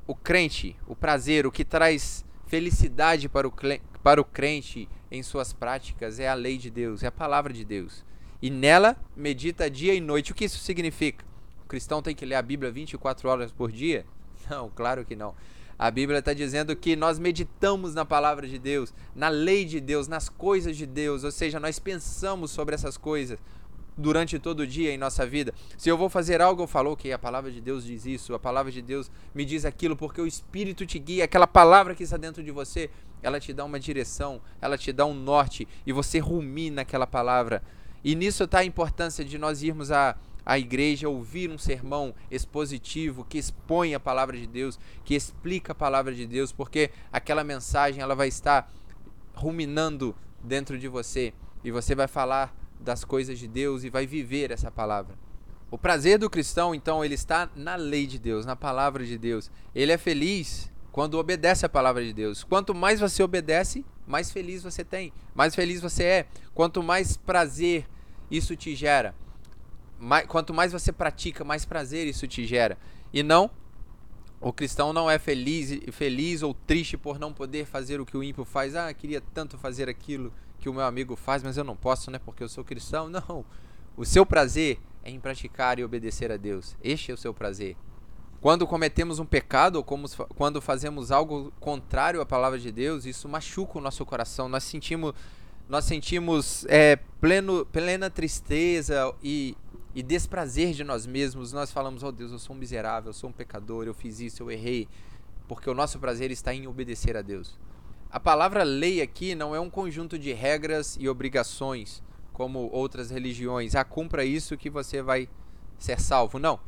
o 0.08 0.16
crente, 0.16 0.76
o 0.88 0.96
prazer, 0.96 1.46
o 1.46 1.52
que 1.52 1.66
traz 1.66 2.26
felicidade 2.48 3.28
para 3.28 3.48
o, 3.48 3.54
para 4.02 4.22
o 4.22 4.26
crente 4.26 4.88
em 5.12 5.22
suas 5.22 5.52
práticas 5.54 6.20
é 6.20 6.28
a 6.28 6.34
lei 6.34 6.58
de 6.58 6.70
Deus, 6.70 7.04
é 7.04 7.08
a 7.08 7.12
palavra 7.12 7.54
de 7.54 7.66
Deus. 7.66 8.06
E 8.42 8.50
nela 8.50 8.96
medita 9.16 9.70
dia 9.70 9.94
e 9.94 10.00
noite. 10.00 10.32
O 10.32 10.36
que 10.36 10.46
isso 10.46 10.60
significa? 10.60 11.26
O 11.66 11.68
cristão 11.68 12.02
tem 12.02 12.16
que 12.16 12.26
ler 12.26 12.36
a 12.36 12.42
Bíblia 12.42 12.72
24 12.72 13.28
horas 13.28 13.52
por 13.52 13.72
dia? 13.72 14.06
Não, 14.50 14.70
claro 14.70 15.04
que 15.04 15.16
não. 15.16 15.36
A 15.78 15.92
Bíblia 15.92 16.20
está 16.20 16.34
dizendo 16.34 16.76
que 16.76 16.96
nós 16.96 17.20
meditamos 17.20 17.94
na 17.94 18.06
palavra 18.06 18.48
de 18.48 18.58
Deus, 18.58 18.94
na 19.14 19.28
lei 19.28 19.66
de 19.66 19.82
Deus, 19.82 20.08
nas 20.08 20.30
coisas 20.30 20.78
de 20.78 20.86
Deus, 20.86 21.24
ou 21.24 21.32
seja, 21.32 21.60
nós 21.60 21.78
pensamos 21.78 22.50
sobre 22.50 22.74
essas 22.74 22.98
coisas 22.98 23.38
durante 23.98 24.38
todo 24.38 24.62
o 24.62 24.68
dia 24.68 24.94
em 24.94 24.98
nossa 24.98 25.26
vida. 25.26 25.54
Se 25.78 25.90
eu 25.90 25.98
vou 25.98 26.10
fazer 26.10 26.42
algo, 26.42 26.64
eu 26.64 26.68
falo, 26.68 26.92
ok, 26.92 27.12
a 27.12 27.18
palavra 27.18 27.52
de 27.52 27.60
Deus 27.60 27.84
diz 27.84 28.06
isso, 28.06 28.34
a 28.34 28.40
palavra 28.40 28.72
de 28.72 28.82
Deus 28.82 29.10
me 29.34 29.44
diz 29.44 29.66
aquilo, 29.66 29.96
porque 29.96 30.22
o 30.22 30.28
Espírito 30.28 30.86
te 30.86 31.00
guia, 31.00 31.26
aquela 31.26 31.48
palavra 31.48 31.96
que 31.96 32.04
está 32.04 32.18
dentro 32.18 32.44
de 32.44 32.52
você, 32.52 32.90
ela 33.24 33.40
te 33.40 33.52
dá 33.52 33.66
uma 33.66 33.80
direção, 33.80 34.40
ela 34.62 34.78
te 34.78 34.94
dá 34.94 35.06
um 35.06 35.14
norte 35.14 35.68
e 35.86 35.92
você 35.92 36.20
rumina 36.20 36.84
aquela 36.84 37.08
palavra. 37.08 37.64
E 38.04 38.14
nisso 38.16 38.44
está 38.44 38.60
a 38.60 38.66
importância 38.66 39.26
de 39.26 39.38
nós 39.38 39.64
irmos 39.64 39.92
à, 39.92 40.16
à 40.46 40.60
igreja, 40.60 41.10
ouvir 41.10 41.50
um 41.50 41.58
sermão 41.58 42.14
expositivo 42.30 43.26
que 43.26 43.40
expõe 43.40 43.96
a 43.96 44.00
palavra 44.00 44.38
de 44.38 44.46
Deus, 44.46 44.80
que 45.04 45.16
explica 45.16 45.72
a 45.72 45.76
palavra 45.76 46.14
de 46.14 46.28
Deus, 46.28 46.52
porque 46.52 46.92
aquela 47.12 47.44
mensagem 47.44 48.02
ela 48.02 48.16
vai 48.16 48.28
estar 48.28 48.72
ruminando 49.34 50.16
dentro 50.44 50.78
de 50.78 50.88
você 50.88 51.34
e 51.64 51.72
você 51.72 51.96
vai 51.96 52.08
falar 52.08 52.56
das 52.80 53.04
coisas 53.04 53.38
de 53.40 53.48
Deus 53.48 53.84
e 53.84 53.90
vai 53.90 54.06
viver 54.06 54.52
essa 54.52 54.72
palavra. 54.72 55.16
O 55.70 55.78
prazer 55.78 56.18
do 56.18 56.30
cristão, 56.30 56.74
então, 56.74 57.04
ele 57.04 57.16
está 57.16 57.50
na 57.56 57.76
lei 57.76 58.08
de 58.08 58.18
Deus, 58.18 58.46
na 58.46 58.56
palavra 58.56 59.06
de 59.06 59.18
Deus. 59.18 59.52
Ele 59.76 59.92
é 59.92 59.98
feliz 59.98 60.72
quando 60.92 61.16
obedece 61.16 61.66
a 61.66 61.70
palavra 61.70 62.04
de 62.04 62.14
Deus. 62.14 62.44
Quanto 62.44 62.74
mais 62.74 63.00
você 63.00 63.22
obedece, 63.22 63.86
mais 64.08 64.32
feliz 64.32 64.64
você 64.64 64.84
tem, 64.84 65.12
mais 65.36 65.54
feliz 65.54 65.82
você 65.82 66.04
é. 66.04 66.28
Quanto 66.54 66.82
mais 66.82 67.18
prazer 67.18 67.86
isso 68.32 68.56
te 68.56 68.76
gera, 68.76 69.14
mais, 70.00 70.26
quanto 70.26 70.54
mais 70.54 70.72
você 70.72 70.92
pratica, 70.92 71.44
mais 71.44 71.66
prazer 71.66 72.08
isso 72.08 72.28
te 72.28 72.46
gera. 72.46 72.78
E 73.14 73.22
não, 73.22 73.50
o 74.40 74.54
cristão 74.54 74.94
não 74.94 75.10
é 75.10 75.20
feliz, 75.20 75.78
feliz 75.92 76.44
ou 76.44 76.54
triste 76.54 76.96
por 76.96 77.20
não 77.20 77.34
poder 77.34 77.66
fazer 77.66 78.00
o 78.00 78.06
que 78.06 78.16
o 78.16 78.24
ímpio 78.24 78.46
faz. 78.46 78.76
Ah, 78.76 78.94
queria 78.94 79.22
tanto 79.34 79.58
fazer 79.58 79.90
aquilo 79.90 80.32
que 80.60 80.70
o 80.70 80.74
meu 80.74 80.84
amigo 80.84 81.16
faz, 81.16 81.44
mas 81.44 81.58
eu 81.58 81.64
não 81.64 81.76
posso, 81.76 82.10
né? 82.12 82.20
Porque 82.20 82.44
eu 82.44 82.50
sou 82.50 82.64
cristão. 82.64 83.10
Não. 83.10 83.46
O 83.96 84.06
seu 84.06 84.26
prazer 84.26 84.80
é 85.04 85.10
em 85.10 85.20
praticar 85.20 85.80
e 85.80 85.84
obedecer 85.84 86.32
a 86.32 86.38
Deus. 86.38 86.76
Este 86.84 87.12
é 87.12 87.14
o 87.14 87.18
seu 87.18 87.34
prazer. 87.34 87.76
Quando 88.40 88.68
cometemos 88.68 89.18
um 89.18 89.26
pecado 89.26 89.78
ou 89.78 89.84
como, 89.84 90.08
quando 90.36 90.62
fazemos 90.62 91.12
algo 91.12 91.52
contrário 91.60 92.22
à 92.22 92.26
palavra 92.26 92.60
de 92.60 92.72
Deus, 92.72 93.06
isso 93.06 93.28
machuca 93.28 93.80
o 93.80 93.82
nosso 93.82 94.06
coração. 94.06 94.48
Nós 94.48 94.64
sentimos, 94.64 95.14
nós 95.68 95.86
sentimos 95.86 96.64
é, 96.70 96.98
pleno, 97.20 97.66
plena 97.66 98.10
tristeza 98.10 99.12
e, 99.24 99.58
e 99.96 100.04
desprazer 100.04 100.74
de 100.74 100.84
nós 100.84 101.08
mesmos. 101.08 101.52
Nós 101.52 101.72
falamos: 101.72 102.04
Oh 102.04 102.12
Deus, 102.12 102.32
eu 102.32 102.38
sou 102.38 102.56
um 102.56 102.60
miserável, 102.60 103.10
eu 103.10 103.14
sou 103.14 103.32
um 103.32 103.34
pecador, 103.34 103.88
eu 103.88 103.94
fiz 103.96 104.20
isso, 104.20 104.44
eu 104.44 104.52
errei. 104.52 104.88
Porque 105.48 105.70
o 105.70 105.74
nosso 105.74 105.98
prazer 105.98 106.30
está 106.30 106.54
em 106.54 106.68
obedecer 106.68 107.18
a 107.18 107.24
Deus. 107.24 107.58
A 108.10 108.20
palavra 108.20 108.64
lei 108.64 109.02
aqui 109.02 109.36
não 109.36 109.54
é 109.54 109.60
um 109.60 109.70
conjunto 109.70 110.18
de 110.18 110.32
regras 110.32 110.98
e 111.00 111.10
obrigações, 111.10 112.02
como 112.32 112.70
outras 112.72 113.10
religiões. 113.10 113.76
Ah, 113.76 113.84
cumpra 113.84 114.24
isso 114.24 114.58
que 114.58 114.70
você 114.70 115.02
vai 115.02 115.28
ser 115.78 116.00
salvo. 116.00 116.40
Não. 116.40 116.60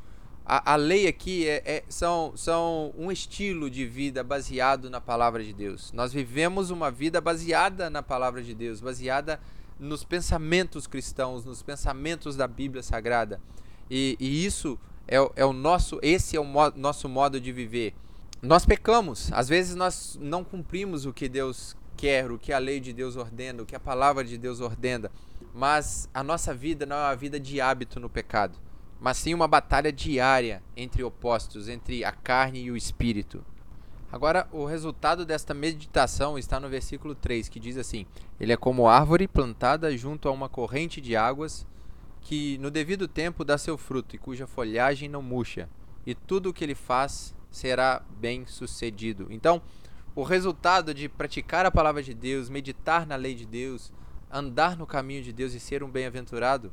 A, 0.45 0.73
a 0.73 0.75
lei 0.75 1.07
aqui 1.07 1.47
é, 1.47 1.61
é, 1.63 1.83
são, 1.87 2.33
são 2.35 2.93
um 2.97 3.11
estilo 3.11 3.69
de 3.69 3.85
vida 3.85 4.23
baseado 4.23 4.89
na 4.89 4.99
palavra 4.99 5.43
de 5.43 5.53
Deus. 5.53 5.93
Nós 5.93 6.11
vivemos 6.11 6.71
uma 6.71 6.91
vida 6.91 7.21
baseada 7.21 7.89
na 7.89 8.03
palavra 8.03 8.41
de 8.41 8.53
Deus, 8.53 8.81
baseada 8.81 9.39
nos 9.79 10.03
pensamentos 10.03 10.87
cristãos, 10.87 11.45
nos 11.45 11.61
pensamentos 11.63 12.35
da 12.35 12.47
Bíblia 12.47 12.83
Sagrada. 12.83 13.39
E, 13.89 14.17
e 14.19 14.45
isso 14.45 14.77
é, 15.07 15.17
é, 15.35 15.45
o 15.45 15.53
nosso, 15.53 15.99
esse 16.01 16.35
é 16.35 16.39
o 16.39 16.43
mo 16.43 16.71
nosso 16.75 17.07
modo 17.07 17.39
de 17.39 17.51
viver 17.51 17.93
nós 18.41 18.65
pecamos. 18.65 19.31
Às 19.33 19.49
vezes 19.49 19.75
nós 19.75 20.17
não 20.21 20.43
cumprimos 20.43 21.05
o 21.05 21.13
que 21.13 21.27
Deus 21.27 21.75
quer, 21.97 22.31
o 22.31 22.39
que 22.39 22.53
a 22.53 22.57
lei 22.57 22.79
de 22.79 22.93
Deus 22.93 23.15
ordena, 23.17 23.61
o 23.61 23.65
que 23.65 23.75
a 23.75 23.79
palavra 23.79 24.23
de 24.23 24.37
Deus 24.37 24.61
ordena. 24.61 25.11
Mas 25.53 26.09
a 26.13 26.23
nossa 26.23 26.53
vida 26.53 26.85
não 26.85 26.95
é 26.95 27.09
uma 27.09 27.15
vida 27.15 27.39
de 27.39 27.59
hábito 27.59 27.99
no 27.99 28.09
pecado, 28.09 28.57
mas 28.99 29.17
sim 29.17 29.33
uma 29.33 29.47
batalha 29.47 29.91
diária 29.91 30.63
entre 30.75 31.03
opostos, 31.03 31.67
entre 31.67 32.05
a 32.05 32.11
carne 32.11 32.61
e 32.61 32.71
o 32.71 32.77
espírito. 32.77 33.43
Agora, 34.11 34.47
o 34.51 34.65
resultado 34.65 35.25
desta 35.25 35.53
meditação 35.53 36.37
está 36.37 36.59
no 36.59 36.67
versículo 36.69 37.13
3, 37.13 37.47
que 37.47 37.59
diz 37.59 37.77
assim: 37.77 38.05
Ele 38.39 38.53
é 38.53 38.57
como 38.57 38.87
árvore 38.87 39.27
plantada 39.27 39.95
junto 39.95 40.27
a 40.27 40.31
uma 40.31 40.49
corrente 40.49 40.99
de 40.99 41.15
águas, 41.15 41.67
que 42.21 42.57
no 42.57 42.71
devido 42.71 43.07
tempo 43.07 43.43
dá 43.43 43.57
seu 43.57 43.77
fruto 43.77 44.15
e 44.15 44.19
cuja 44.19 44.47
folhagem 44.47 45.07
não 45.07 45.21
murcha, 45.21 45.69
e 46.05 46.15
tudo 46.15 46.49
o 46.49 46.53
que 46.53 46.63
ele 46.63 46.73
faz 46.73 47.35
será 47.51 48.01
bem 48.19 48.45
sucedido. 48.45 49.27
Então, 49.29 49.61
o 50.15 50.23
resultado 50.23 50.93
de 50.93 51.07
praticar 51.07 51.65
a 51.65 51.71
palavra 51.71 52.03
de 52.03 52.13
Deus, 52.13 52.49
meditar 52.49 53.05
na 53.05 53.15
lei 53.15 53.35
de 53.35 53.45
Deus, 53.45 53.91
andar 54.31 54.77
no 54.77 54.85
caminho 54.85 55.23
de 55.23 55.31
Deus 55.31 55.53
e 55.53 55.59
ser 55.59 55.83
um 55.83 55.89
bem-aventurado 55.89 56.71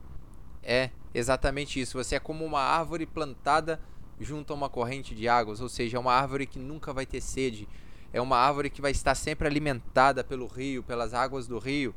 é 0.63 0.91
exatamente 1.15 1.81
isso. 1.81 1.97
Você 1.97 2.17
é 2.17 2.21
como 2.21 2.45
uma 2.45 2.61
árvore 2.61 3.07
plantada 3.07 3.81
junto 4.21 4.53
a 4.53 4.57
uma 4.57 4.69
corrente 4.69 5.15
de 5.15 5.29
águas, 5.29 5.61
ou 5.61 5.69
seja, 5.69 5.97
é 5.97 6.01
uma 6.01 6.13
árvore 6.13 6.47
que 6.47 6.59
nunca 6.59 6.93
vai 6.93 7.07
ter 7.07 7.21
sede, 7.21 7.69
é 8.13 8.21
uma 8.21 8.37
árvore 8.37 8.71
que 8.71 8.83
vai 8.83 8.91
estar 8.91 9.15
sempre 9.15 9.47
alimentada 9.47 10.25
pelo 10.25 10.47
rio, 10.47 10.83
pelas 10.83 11.15
águas 11.15 11.47
do 11.47 11.59
rio. 11.59 11.95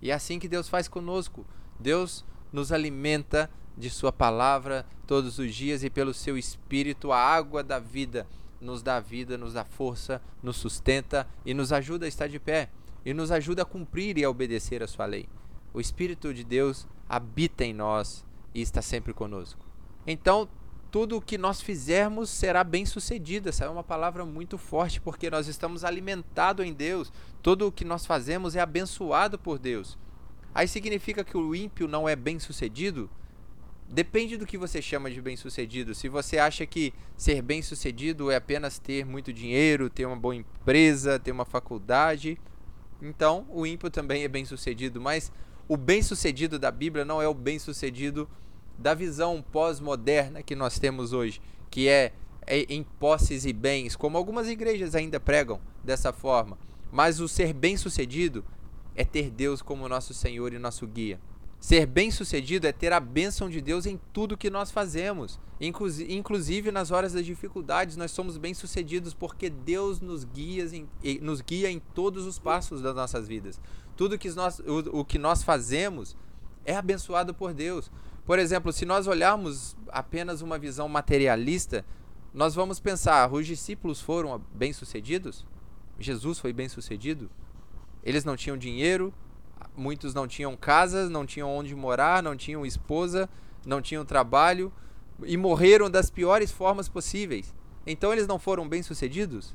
E 0.00 0.10
é 0.10 0.14
assim 0.14 0.38
que 0.38 0.48
Deus 0.48 0.68
faz 0.68 0.86
conosco. 0.86 1.46
Deus 1.80 2.24
nos 2.52 2.70
alimenta 2.70 3.50
de 3.76 3.90
Sua 3.90 4.12
palavra 4.12 4.86
todos 5.06 5.38
os 5.38 5.54
dias 5.54 5.82
e 5.82 5.90
pelo 5.90 6.14
Seu 6.14 6.38
Espírito, 6.38 7.12
a 7.12 7.18
água 7.18 7.62
da 7.62 7.78
vida 7.78 8.26
nos 8.60 8.82
dá 8.82 8.98
vida, 8.98 9.36
nos 9.36 9.52
dá 9.52 9.64
força, 9.64 10.22
nos 10.42 10.56
sustenta 10.56 11.28
e 11.44 11.52
nos 11.52 11.72
ajuda 11.72 12.06
a 12.06 12.08
estar 12.08 12.28
de 12.28 12.38
pé 12.38 12.70
e 13.04 13.12
nos 13.12 13.30
ajuda 13.30 13.62
a 13.62 13.66
cumprir 13.66 14.16
e 14.16 14.24
a 14.24 14.30
obedecer 14.30 14.82
a 14.82 14.86
Sua 14.86 15.06
lei. 15.06 15.28
O 15.72 15.80
Espírito 15.80 16.32
de 16.32 16.44
Deus 16.44 16.86
habita 17.08 17.64
em 17.64 17.74
nós 17.74 18.24
e 18.54 18.62
está 18.62 18.80
sempre 18.80 19.12
conosco. 19.12 19.66
Então, 20.06 20.48
tudo 20.90 21.16
o 21.16 21.20
que 21.20 21.36
nós 21.36 21.60
fizermos 21.60 22.30
será 22.30 22.62
bem 22.62 22.86
sucedido. 22.86 23.48
Essa 23.48 23.64
é 23.64 23.68
uma 23.68 23.82
palavra 23.82 24.24
muito 24.24 24.56
forte, 24.56 25.00
porque 25.00 25.28
nós 25.28 25.48
estamos 25.48 25.84
alimentados 25.84 26.64
em 26.64 26.72
Deus. 26.72 27.12
Tudo 27.42 27.66
o 27.66 27.72
que 27.72 27.84
nós 27.84 28.06
fazemos 28.06 28.54
é 28.54 28.60
abençoado 28.60 29.36
por 29.36 29.58
Deus. 29.58 29.98
Aí 30.54 30.68
significa 30.68 31.24
que 31.24 31.36
o 31.36 31.52
ímpio 31.52 31.88
não 31.88 32.08
é 32.08 32.14
bem 32.14 32.38
sucedido? 32.38 33.10
Depende 33.88 34.36
do 34.36 34.46
que 34.46 34.58
você 34.58 34.80
chama 34.80 35.10
de 35.10 35.20
bem-sucedido. 35.20 35.94
Se 35.94 36.08
você 36.08 36.38
acha 36.38 36.66
que 36.66 36.92
ser 37.16 37.42
bem-sucedido 37.42 38.30
é 38.30 38.36
apenas 38.36 38.78
ter 38.78 39.04
muito 39.04 39.32
dinheiro, 39.32 39.90
ter 39.90 40.06
uma 40.06 40.16
boa 40.16 40.34
empresa, 40.34 41.18
ter 41.18 41.30
uma 41.30 41.44
faculdade, 41.44 42.38
então 43.00 43.46
o 43.50 43.66
ímpio 43.66 43.90
também 43.90 44.24
é 44.24 44.28
bem-sucedido. 44.28 45.00
Mas 45.00 45.30
o 45.68 45.76
bem-sucedido 45.76 46.58
da 46.58 46.70
Bíblia 46.70 47.04
não 47.04 47.22
é 47.22 47.28
o 47.28 47.34
bem-sucedido 47.34 48.28
da 48.78 48.94
visão 48.94 49.44
pós-moderna 49.52 50.42
que 50.42 50.56
nós 50.56 50.78
temos 50.78 51.12
hoje, 51.12 51.40
que 51.70 51.88
é, 51.88 52.12
é 52.46 52.60
em 52.68 52.82
posses 52.82 53.44
e 53.44 53.52
bens, 53.52 53.94
como 53.94 54.18
algumas 54.18 54.48
igrejas 54.48 54.94
ainda 54.94 55.20
pregam 55.20 55.60
dessa 55.84 56.12
forma. 56.12 56.58
Mas 56.90 57.20
o 57.20 57.28
ser 57.28 57.52
bem-sucedido 57.52 58.44
é 58.96 59.04
ter 59.04 59.30
Deus 59.30 59.62
como 59.62 59.88
nosso 59.88 60.14
Senhor 60.14 60.52
e 60.52 60.58
nosso 60.58 60.86
guia. 60.86 61.20
Ser 61.64 61.86
bem-sucedido 61.86 62.66
é 62.66 62.72
ter 62.72 62.92
a 62.92 63.00
bênção 63.00 63.48
de 63.48 63.58
Deus 63.58 63.86
em 63.86 63.98
tudo 64.12 64.36
que 64.36 64.50
nós 64.50 64.70
fazemos. 64.70 65.40
Inclusive 65.58 66.70
nas 66.70 66.90
horas 66.90 67.14
das 67.14 67.24
dificuldades, 67.24 67.96
nós 67.96 68.10
somos 68.10 68.36
bem-sucedidos 68.36 69.14
porque 69.14 69.48
Deus 69.48 69.98
nos 69.98 70.24
guia, 70.24 70.68
em, 71.02 71.18
nos 71.22 71.40
guia 71.40 71.70
em 71.70 71.78
todos 71.78 72.26
os 72.26 72.38
passos 72.38 72.82
das 72.82 72.94
nossas 72.94 73.26
vidas. 73.26 73.58
Tudo 73.96 74.18
que 74.18 74.30
nós, 74.32 74.58
o, 74.58 75.00
o 75.00 75.04
que 75.06 75.18
nós 75.18 75.42
fazemos 75.42 76.14
é 76.66 76.76
abençoado 76.76 77.32
por 77.32 77.54
Deus. 77.54 77.90
Por 78.26 78.38
exemplo, 78.38 78.70
se 78.70 78.84
nós 78.84 79.06
olharmos 79.06 79.74
apenas 79.88 80.42
uma 80.42 80.58
visão 80.58 80.86
materialista, 80.86 81.82
nós 82.34 82.54
vamos 82.54 82.78
pensar: 82.78 83.32
os 83.32 83.46
discípulos 83.46 84.02
foram 84.02 84.38
bem-sucedidos? 84.52 85.46
Jesus 85.98 86.38
foi 86.38 86.52
bem-sucedido? 86.52 87.30
Eles 88.02 88.22
não 88.22 88.36
tinham 88.36 88.58
dinheiro, 88.58 89.14
muitos 89.76 90.14
não 90.14 90.26
tinham 90.26 90.56
casas, 90.56 91.10
não 91.10 91.26
tinham 91.26 91.54
onde 91.54 91.74
morar, 91.74 92.22
não 92.22 92.36
tinham 92.36 92.64
esposa, 92.64 93.28
não 93.66 93.80
tinham 93.80 94.04
trabalho 94.04 94.72
e 95.24 95.36
morreram 95.36 95.90
das 95.90 96.10
piores 96.10 96.50
formas 96.50 96.88
possíveis. 96.88 97.54
Então 97.86 98.12
eles 98.12 98.26
não 98.26 98.38
foram 98.38 98.68
bem-sucedidos? 98.68 99.54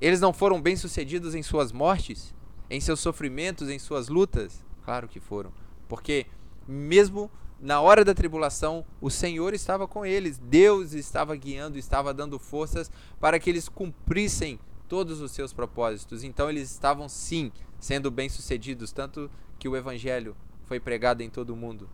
Eles 0.00 0.20
não 0.20 0.32
foram 0.32 0.60
bem-sucedidos 0.60 1.34
em 1.34 1.42
suas 1.42 1.72
mortes, 1.72 2.34
em 2.70 2.80
seus 2.80 3.00
sofrimentos, 3.00 3.68
em 3.68 3.78
suas 3.78 4.08
lutas? 4.08 4.64
Claro 4.84 5.08
que 5.08 5.20
foram, 5.20 5.52
porque 5.88 6.26
mesmo 6.66 7.30
na 7.60 7.80
hora 7.80 8.04
da 8.04 8.14
tribulação, 8.14 8.84
o 9.00 9.10
Senhor 9.10 9.52
estava 9.52 9.88
com 9.88 10.06
eles, 10.06 10.38
Deus 10.38 10.92
estava 10.92 11.34
guiando, 11.34 11.76
estava 11.76 12.14
dando 12.14 12.38
forças 12.38 12.90
para 13.18 13.38
que 13.38 13.50
eles 13.50 13.68
cumprissem 13.68 14.60
todos 14.88 15.20
os 15.20 15.30
seus 15.32 15.52
propósitos. 15.52 16.24
Então 16.24 16.48
eles 16.48 16.70
estavam 16.70 17.08
sim 17.08 17.52
sendo 17.78 18.10
bem-sucedidos, 18.10 18.90
tanto 18.92 19.30
que 19.58 19.68
o 19.68 19.76
evangelho 19.76 20.36
foi 20.64 20.80
pregado 20.80 21.22
em 21.22 21.30
todo 21.30 21.50
o 21.50 21.56
mundo. 21.56 21.88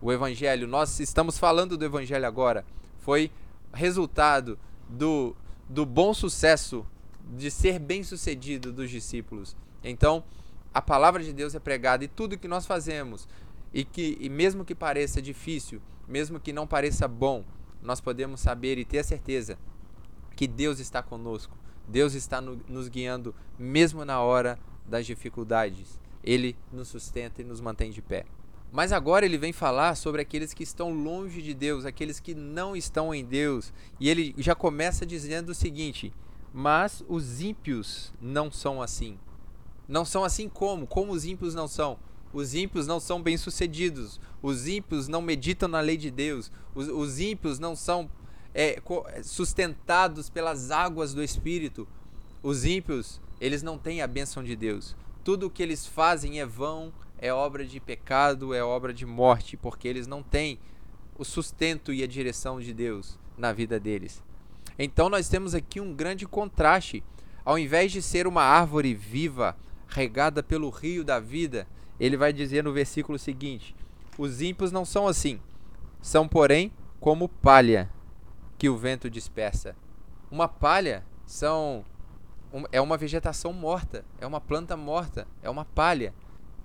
O 0.00 0.12
evangelho, 0.12 0.66
nós 0.66 1.00
estamos 1.00 1.38
falando 1.38 1.76
do 1.76 1.84
evangelho 1.84 2.26
agora, 2.26 2.64
foi 2.98 3.30
resultado 3.72 4.58
do, 4.88 5.36
do 5.68 5.84
bom 5.84 6.14
sucesso 6.14 6.86
de 7.36 7.50
ser 7.50 7.78
bem-sucedido 7.78 8.72
dos 8.72 8.90
discípulos. 8.90 9.56
Então, 9.82 10.24
a 10.72 10.80
palavra 10.80 11.22
de 11.22 11.32
Deus 11.32 11.54
é 11.54 11.58
pregada 11.58 12.04
e 12.04 12.08
tudo 12.08 12.38
que 12.38 12.48
nós 12.48 12.66
fazemos, 12.66 13.28
e 13.72 13.84
que 13.84 14.16
e 14.20 14.28
mesmo 14.28 14.64
que 14.64 14.74
pareça 14.74 15.20
difícil, 15.20 15.80
mesmo 16.06 16.40
que 16.40 16.52
não 16.52 16.66
pareça 16.66 17.06
bom, 17.06 17.44
nós 17.82 18.00
podemos 18.00 18.40
saber 18.40 18.78
e 18.78 18.84
ter 18.84 18.98
a 18.98 19.04
certeza 19.04 19.58
que 20.36 20.46
Deus 20.46 20.78
está 20.78 21.02
conosco. 21.02 21.56
Deus 21.88 22.14
está 22.14 22.40
no, 22.40 22.60
nos 22.68 22.88
guiando 22.88 23.34
mesmo 23.58 24.04
na 24.04 24.20
hora 24.20 24.58
das 24.86 25.06
dificuldades. 25.06 25.98
Ele 26.22 26.54
nos 26.72 26.88
sustenta 26.88 27.40
e 27.40 27.44
nos 27.44 27.60
mantém 27.60 27.90
de 27.90 28.02
pé. 28.02 28.26
Mas 28.70 28.92
agora 28.92 29.24
ele 29.24 29.38
vem 29.38 29.52
falar 29.52 29.94
sobre 29.94 30.20
aqueles 30.20 30.52
que 30.52 30.62
estão 30.62 30.92
longe 30.92 31.40
de 31.40 31.54
Deus, 31.54 31.86
aqueles 31.86 32.20
que 32.20 32.34
não 32.34 32.76
estão 32.76 33.14
em 33.14 33.24
Deus. 33.24 33.72
E 33.98 34.10
ele 34.10 34.34
já 34.36 34.54
começa 34.54 35.06
dizendo 35.06 35.50
o 35.50 35.54
seguinte: 35.54 36.12
Mas 36.52 37.02
os 37.08 37.40
ímpios 37.40 38.12
não 38.20 38.50
são 38.50 38.82
assim. 38.82 39.18
Não 39.88 40.04
são 40.04 40.22
assim 40.22 40.50
como? 40.50 40.86
Como 40.86 41.12
os 41.12 41.24
ímpios 41.24 41.54
não 41.54 41.66
são? 41.66 41.98
Os 42.30 42.54
ímpios 42.54 42.86
não 42.86 43.00
são 43.00 43.22
bem-sucedidos. 43.22 44.20
Os 44.42 44.68
ímpios 44.68 45.08
não 45.08 45.22
meditam 45.22 45.66
na 45.66 45.80
lei 45.80 45.96
de 45.96 46.10
Deus. 46.10 46.52
Os, 46.74 46.88
os 46.88 47.18
ímpios 47.18 47.58
não 47.58 47.74
são 47.74 48.10
é, 48.58 48.82
sustentados 49.22 50.28
pelas 50.28 50.72
águas 50.72 51.14
do 51.14 51.22
Espírito. 51.22 51.86
Os 52.42 52.64
ímpios 52.64 53.20
eles 53.40 53.62
não 53.62 53.78
têm 53.78 54.02
a 54.02 54.06
bênção 54.08 54.42
de 54.42 54.56
Deus. 54.56 54.96
Tudo 55.22 55.46
o 55.46 55.50
que 55.50 55.62
eles 55.62 55.86
fazem 55.86 56.40
é 56.40 56.44
vão, 56.46 56.92
é 57.18 57.32
obra 57.32 57.64
de 57.64 57.78
pecado, 57.78 58.52
é 58.52 58.60
obra 58.60 58.92
de 58.92 59.06
morte, 59.06 59.56
porque 59.56 59.86
eles 59.86 60.08
não 60.08 60.24
têm 60.24 60.58
o 61.16 61.24
sustento 61.24 61.92
e 61.92 62.02
a 62.02 62.06
direção 62.08 62.60
de 62.60 62.74
Deus 62.74 63.16
na 63.36 63.52
vida 63.52 63.78
deles. 63.78 64.20
Então 64.76 65.08
nós 65.08 65.28
temos 65.28 65.54
aqui 65.54 65.80
um 65.80 65.94
grande 65.94 66.26
contraste. 66.26 67.04
Ao 67.44 67.56
invés 67.56 67.92
de 67.92 68.02
ser 68.02 68.26
uma 68.26 68.42
árvore 68.42 68.92
viva, 68.92 69.56
regada 69.86 70.42
pelo 70.42 70.68
rio 70.68 71.04
da 71.04 71.20
vida, 71.20 71.64
ele 72.00 72.16
vai 72.16 72.32
dizer 72.32 72.64
no 72.64 72.72
versículo 72.72 73.20
seguinte: 73.20 73.72
Os 74.18 74.42
ímpios 74.42 74.72
não 74.72 74.84
são 74.84 75.06
assim, 75.06 75.40
são, 76.02 76.26
porém, 76.26 76.72
como 76.98 77.28
palha 77.28 77.88
que 78.58 78.68
o 78.68 78.76
vento 78.76 79.08
dispersa. 79.08 79.76
Uma 80.30 80.48
palha 80.48 81.06
são 81.24 81.84
é 82.72 82.80
uma 82.80 82.96
vegetação 82.96 83.52
morta, 83.52 84.04
é 84.18 84.26
uma 84.26 84.40
planta 84.40 84.76
morta, 84.76 85.26
é 85.42 85.48
uma 85.48 85.64
palha. 85.64 86.14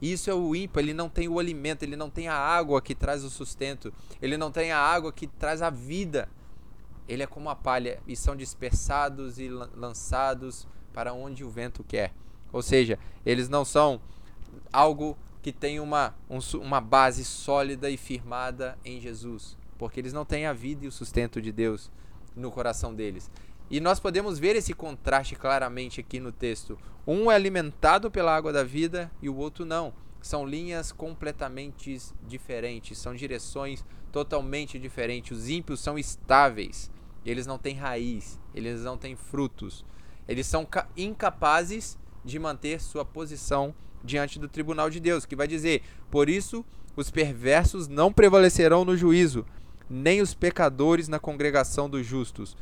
Isso 0.02 0.30
é 0.30 0.34
o 0.34 0.56
ímpio, 0.56 0.80
ele 0.80 0.94
não 0.94 1.08
tem 1.08 1.28
o 1.28 1.40
alimento, 1.40 1.84
ele 1.84 1.96
não 1.96 2.10
tem 2.10 2.28
a 2.28 2.36
água 2.36 2.82
que 2.82 2.96
traz 2.96 3.24
o 3.24 3.30
sustento, 3.30 3.94
ele 4.22 4.38
não 4.38 4.52
tem 4.52 4.72
a 4.72 4.80
água 4.80 5.14
que 5.14 5.28
traz 5.28 5.62
a 5.62 5.70
vida. 5.70 6.28
Ele 7.08 7.24
é 7.24 7.28
como 7.28 7.50
a 7.50 7.56
palha 7.56 8.02
e 8.08 8.16
são 8.16 8.36
dispersados 8.36 9.38
e 9.40 9.50
lançados 9.50 10.68
para 10.94 11.14
onde 11.14 11.44
o 11.44 11.50
vento 11.50 11.84
quer. 11.84 12.14
Ou 12.52 12.62
seja, 12.62 12.98
eles 13.26 13.50
não 13.50 13.66
são 13.66 14.02
algo 14.72 15.18
que 15.42 15.52
tem 15.52 15.80
uma, 15.80 16.16
um, 16.30 16.40
uma 16.60 16.80
base 16.80 17.26
sólida 17.26 17.90
e 17.90 17.98
firmada 17.98 18.78
em 18.86 19.02
Jesus, 19.02 19.58
porque 19.84 20.00
eles 20.00 20.14
não 20.14 20.24
têm 20.24 20.46
a 20.46 20.54
vida 20.54 20.86
e 20.86 20.88
o 20.88 20.92
sustento 20.94 21.42
de 21.42 21.52
Deus 21.52 21.92
no 22.38 22.50
coração 22.50 22.96
deles. 22.96 23.30
E 23.70 23.82
nós 23.82 24.00
podemos 24.00 24.40
ver 24.40 24.56
esse 24.56 24.74
contraste 24.74 25.36
claramente 25.36 26.00
aqui 26.00 26.22
no 26.22 26.32
texto. 26.32 26.80
Um 27.06 27.30
é 27.30 27.36
alimentado 27.36 28.10
pela 28.10 28.34
água 28.34 28.54
da 28.54 28.64
vida 28.64 29.12
e 29.22 29.28
o 29.28 29.36
outro 29.36 29.66
não. 29.66 29.94
São 30.22 30.46
linhas 30.46 30.94
completamente 30.94 32.00
diferentes, 32.26 32.98
são 32.98 33.14
direções 33.14 33.84
totalmente 34.10 34.80
diferentes. 34.80 35.38
Os 35.38 35.50
ímpios 35.50 35.82
são 35.82 36.00
estáveis, 36.00 36.90
eles 37.26 37.46
não 37.46 37.58
têm 37.58 37.76
raiz, 37.76 38.40
eles 38.56 38.84
não 38.84 38.98
têm 38.98 39.18
frutos. 39.18 39.84
Eles 40.30 40.48
são 40.48 40.66
incapazes 40.96 41.98
de 42.24 42.40
manter 42.40 42.80
sua 42.80 43.04
posição 43.04 43.76
diante 44.02 44.40
do 44.40 44.48
tribunal 44.48 44.90
de 44.90 45.02
Deus, 45.02 45.26
que 45.26 45.36
vai 45.36 45.46
dizer: 45.46 45.84
Por 46.10 46.30
isso 46.30 46.64
os 46.96 47.12
perversos 47.12 47.88
não 47.88 48.14
prevalecerão 48.14 48.86
no 48.86 48.96
juízo, 48.96 49.46
nem 49.90 50.22
os 50.22 50.34
pecadores 50.34 51.08
na 51.08 51.20
congregação 51.20 51.90
dos 51.90 52.06
justos 52.06 52.56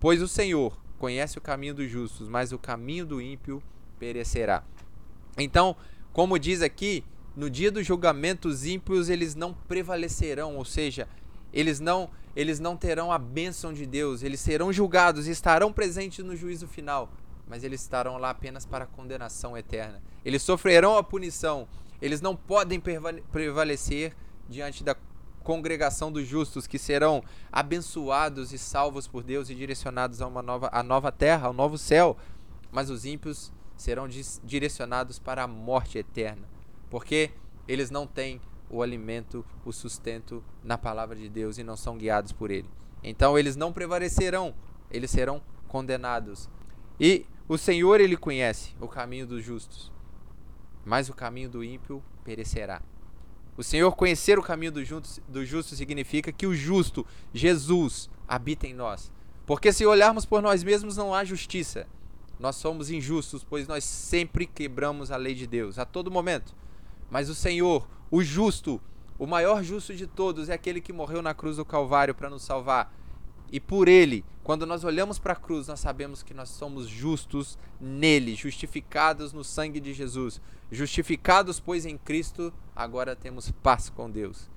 Pois 0.00 0.22
o 0.22 0.28
Senhor 0.28 0.78
conhece 0.96 1.38
o 1.38 1.40
caminho 1.40 1.74
dos 1.74 1.90
justos, 1.90 2.28
mas 2.28 2.52
o 2.52 2.58
caminho 2.58 3.04
do 3.04 3.20
ímpio 3.20 3.60
perecerá. 3.98 4.62
Então, 5.36 5.74
como 6.12 6.38
diz 6.38 6.62
aqui, 6.62 7.04
no 7.34 7.50
dia 7.50 7.70
do 7.70 7.82
julgamento 7.82 8.48
os 8.48 8.64
ímpios 8.64 9.08
eles 9.08 9.34
não 9.34 9.52
prevalecerão, 9.52 10.56
ou 10.56 10.64
seja, 10.64 11.08
eles 11.52 11.80
não 11.80 12.08
eles 12.36 12.60
não 12.60 12.76
terão 12.76 13.10
a 13.10 13.18
bênção 13.18 13.72
de 13.72 13.84
Deus, 13.84 14.22
eles 14.22 14.38
serão 14.38 14.72
julgados 14.72 15.26
e 15.26 15.32
estarão 15.32 15.72
presentes 15.72 16.24
no 16.24 16.36
juízo 16.36 16.68
final, 16.68 17.10
mas 17.48 17.64
eles 17.64 17.80
estarão 17.80 18.16
lá 18.16 18.30
apenas 18.30 18.64
para 18.64 18.84
a 18.84 18.86
condenação 18.86 19.58
eterna. 19.58 20.00
Eles 20.24 20.42
sofrerão 20.42 20.96
a 20.96 21.02
punição, 21.02 21.66
eles 22.00 22.20
não 22.20 22.36
podem 22.36 22.80
prevalecer 23.32 24.14
diante 24.48 24.84
da 24.84 24.94
congregação 25.48 26.12
dos 26.12 26.26
justos 26.26 26.66
que 26.66 26.78
serão 26.78 27.24
abençoados 27.50 28.52
e 28.52 28.58
salvos 28.58 29.08
por 29.08 29.22
Deus 29.22 29.48
e 29.48 29.54
direcionados 29.54 30.20
a 30.20 30.26
uma 30.26 30.42
nova, 30.42 30.68
a 30.70 30.82
nova 30.82 31.10
terra, 31.10 31.46
ao 31.46 31.54
novo 31.54 31.78
céu. 31.78 32.18
Mas 32.70 32.90
os 32.90 33.06
ímpios 33.06 33.50
serão 33.74 34.06
direcionados 34.44 35.18
para 35.18 35.44
a 35.44 35.46
morte 35.46 35.96
eterna, 35.96 36.46
porque 36.90 37.30
eles 37.66 37.90
não 37.90 38.06
têm 38.06 38.42
o 38.68 38.82
alimento, 38.82 39.42
o 39.64 39.72
sustento 39.72 40.44
na 40.62 40.76
palavra 40.76 41.16
de 41.16 41.30
Deus 41.30 41.56
e 41.56 41.64
não 41.64 41.78
são 41.78 41.96
guiados 41.96 42.30
por 42.30 42.50
ele. 42.50 42.68
Então 43.02 43.38
eles 43.38 43.56
não 43.56 43.72
prevalecerão, 43.72 44.54
eles 44.90 45.10
serão 45.10 45.40
condenados. 45.66 46.46
E 47.00 47.24
o 47.48 47.56
Senhor 47.56 48.02
ele 48.02 48.18
conhece 48.18 48.76
o 48.78 48.86
caminho 48.86 49.26
dos 49.26 49.42
justos, 49.42 49.90
mas 50.84 51.08
o 51.08 51.14
caminho 51.14 51.48
do 51.48 51.64
ímpio 51.64 52.04
perecerá. 52.22 52.82
O 53.58 53.62
Senhor 53.64 53.90
conhecer 53.96 54.38
o 54.38 54.42
caminho 54.42 54.70
do 54.70 54.84
justo, 54.84 55.20
do 55.26 55.44
justo 55.44 55.74
significa 55.74 56.30
que 56.30 56.46
o 56.46 56.54
justo, 56.54 57.04
Jesus, 57.34 58.08
habita 58.28 58.68
em 58.68 58.72
nós. 58.72 59.10
Porque 59.44 59.72
se 59.72 59.84
olharmos 59.84 60.24
por 60.24 60.40
nós 60.40 60.62
mesmos, 60.62 60.96
não 60.96 61.12
há 61.12 61.24
justiça. 61.24 61.84
Nós 62.38 62.54
somos 62.54 62.88
injustos, 62.88 63.42
pois 63.42 63.66
nós 63.66 63.82
sempre 63.82 64.46
quebramos 64.46 65.10
a 65.10 65.16
lei 65.16 65.34
de 65.34 65.44
Deus, 65.44 65.76
a 65.76 65.84
todo 65.84 66.08
momento. 66.08 66.54
Mas 67.10 67.28
o 67.28 67.34
Senhor, 67.34 67.84
o 68.12 68.22
justo, 68.22 68.80
o 69.18 69.26
maior 69.26 69.64
justo 69.64 69.92
de 69.92 70.06
todos, 70.06 70.48
é 70.48 70.52
aquele 70.52 70.80
que 70.80 70.92
morreu 70.92 71.20
na 71.20 71.34
cruz 71.34 71.56
do 71.56 71.64
Calvário 71.64 72.14
para 72.14 72.30
nos 72.30 72.44
salvar. 72.44 72.94
E 73.50 73.58
por 73.58 73.88
ele, 73.88 74.24
quando 74.42 74.66
nós 74.66 74.84
olhamos 74.84 75.18
para 75.18 75.32
a 75.32 75.36
cruz, 75.36 75.68
nós 75.68 75.80
sabemos 75.80 76.22
que 76.22 76.34
nós 76.34 76.48
somos 76.48 76.86
justos 76.86 77.58
nele, 77.80 78.34
justificados 78.34 79.32
no 79.32 79.42
sangue 79.42 79.80
de 79.80 79.92
Jesus. 79.94 80.40
Justificados, 80.70 81.58
pois, 81.58 81.86
em 81.86 81.96
Cristo, 81.96 82.52
agora 82.76 83.16
temos 83.16 83.50
paz 83.50 83.88
com 83.88 84.10
Deus. 84.10 84.50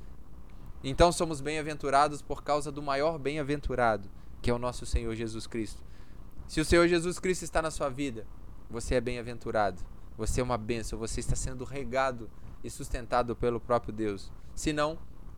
Então 0.84 1.12
somos 1.12 1.42
bem-aventurados 1.42 2.22
por 2.22 2.44
causa 2.44 2.72
do 2.72 2.82
maior 2.82 3.20
bem-aventurado, 3.20 4.10
que 4.42 4.50
é 4.50 4.54
o 4.54 4.60
nosso 4.60 4.86
Senhor 4.86 5.16
Jesus 5.16 5.46
Cristo. 5.46 5.84
Se 6.48 6.60
o 6.60 6.66
Senhor 6.66 6.88
Jesus 6.88 7.20
Cristo 7.20 7.44
está 7.44 7.62
na 7.62 7.72
sua 7.72 7.88
vida, 7.88 8.26
você 8.70 8.96
é 8.96 9.02
bem-aventurado. 9.02 9.82
Você 10.18 10.42
é 10.42 10.44
uma 10.44 10.58
bênção, 10.58 11.00
você 11.00 11.20
está 11.20 11.36
sendo 11.36 11.64
regado 11.64 12.30
e 12.64 12.70
sustentado 12.70 13.36
pelo 13.36 13.60
próprio 13.60 13.94
Deus. 13.94 14.32
Se 14.54 14.74
não, 14.74 14.98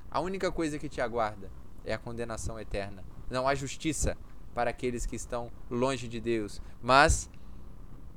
a 0.09 0.19
única 0.19 0.51
coisa 0.51 0.79
que 0.79 0.89
te 0.89 1.01
aguarda 1.01 1.51
é 1.85 1.93
a 1.93 1.97
condenação 1.97 2.59
eterna. 2.59 3.03
Não 3.29 3.47
há 3.47 3.55
justiça 3.55 4.17
para 4.53 4.69
aqueles 4.69 5.05
que 5.05 5.15
estão 5.15 5.51
longe 5.69 6.07
de 6.07 6.19
Deus, 6.19 6.61
mas 6.81 7.29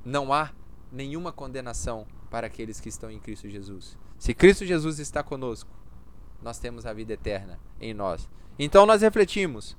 não 0.05 0.31
há 0.31 0.51
nenhuma 0.91 1.31
condenação 1.31 2.05
para 2.29 2.47
aqueles 2.47 2.79
que 2.79 2.89
estão 2.89 3.09
em 3.09 3.19
Cristo 3.19 3.49
Jesus. 3.49 3.97
Se 4.17 4.33
Cristo 4.33 4.65
Jesus 4.65 4.99
está 4.99 5.23
conosco, 5.23 5.69
nós 6.41 6.59
temos 6.59 6.85
a 6.85 6.93
vida 6.93 7.13
eterna 7.13 7.59
em 7.79 7.93
nós. 7.93 8.29
Então 8.59 8.85
nós 8.85 9.01
refletimos, 9.01 9.77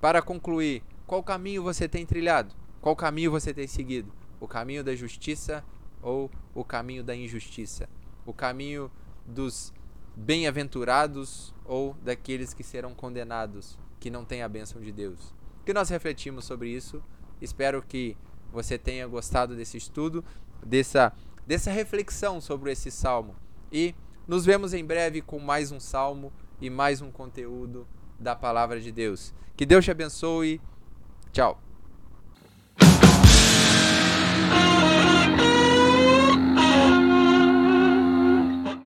para 0.00 0.22
concluir, 0.22 0.82
qual 1.06 1.22
caminho 1.22 1.62
você 1.62 1.88
tem 1.88 2.04
trilhado? 2.04 2.54
Qual 2.80 2.94
caminho 2.94 3.30
você 3.30 3.52
tem 3.52 3.66
seguido? 3.66 4.12
O 4.40 4.46
caminho 4.46 4.84
da 4.84 4.94
justiça 4.94 5.64
ou 6.02 6.30
o 6.54 6.64
caminho 6.64 7.02
da 7.02 7.14
injustiça? 7.16 7.88
O 8.24 8.32
caminho 8.32 8.90
dos 9.26 9.72
bem-aventurados 10.14 11.54
ou 11.64 11.94
daqueles 12.02 12.52
que 12.52 12.62
serão 12.62 12.94
condenados, 12.94 13.78
que 13.98 14.10
não 14.10 14.24
têm 14.24 14.42
a 14.42 14.48
bênção 14.48 14.80
de 14.80 14.92
Deus? 14.92 15.34
Que 15.64 15.72
nós 15.72 15.88
refletimos 15.88 16.44
sobre 16.44 16.70
isso. 16.70 17.02
Espero 17.40 17.82
que 17.82 18.16
você 18.52 18.78
tenha 18.78 19.06
gostado 19.06 19.54
desse 19.54 19.76
estudo, 19.76 20.24
dessa, 20.64 21.12
dessa 21.46 21.70
reflexão 21.70 22.40
sobre 22.40 22.72
esse 22.72 22.90
salmo. 22.90 23.36
E 23.70 23.94
nos 24.26 24.44
vemos 24.44 24.74
em 24.74 24.84
breve 24.84 25.20
com 25.20 25.38
mais 25.38 25.70
um 25.70 25.80
salmo 25.80 26.32
e 26.60 26.70
mais 26.70 27.00
um 27.00 27.10
conteúdo 27.10 27.86
da 28.18 28.34
palavra 28.34 28.80
de 28.80 28.90
Deus. 28.90 29.34
Que 29.56 29.66
Deus 29.66 29.84
te 29.84 29.90
abençoe. 29.90 30.60
Tchau. 31.32 31.67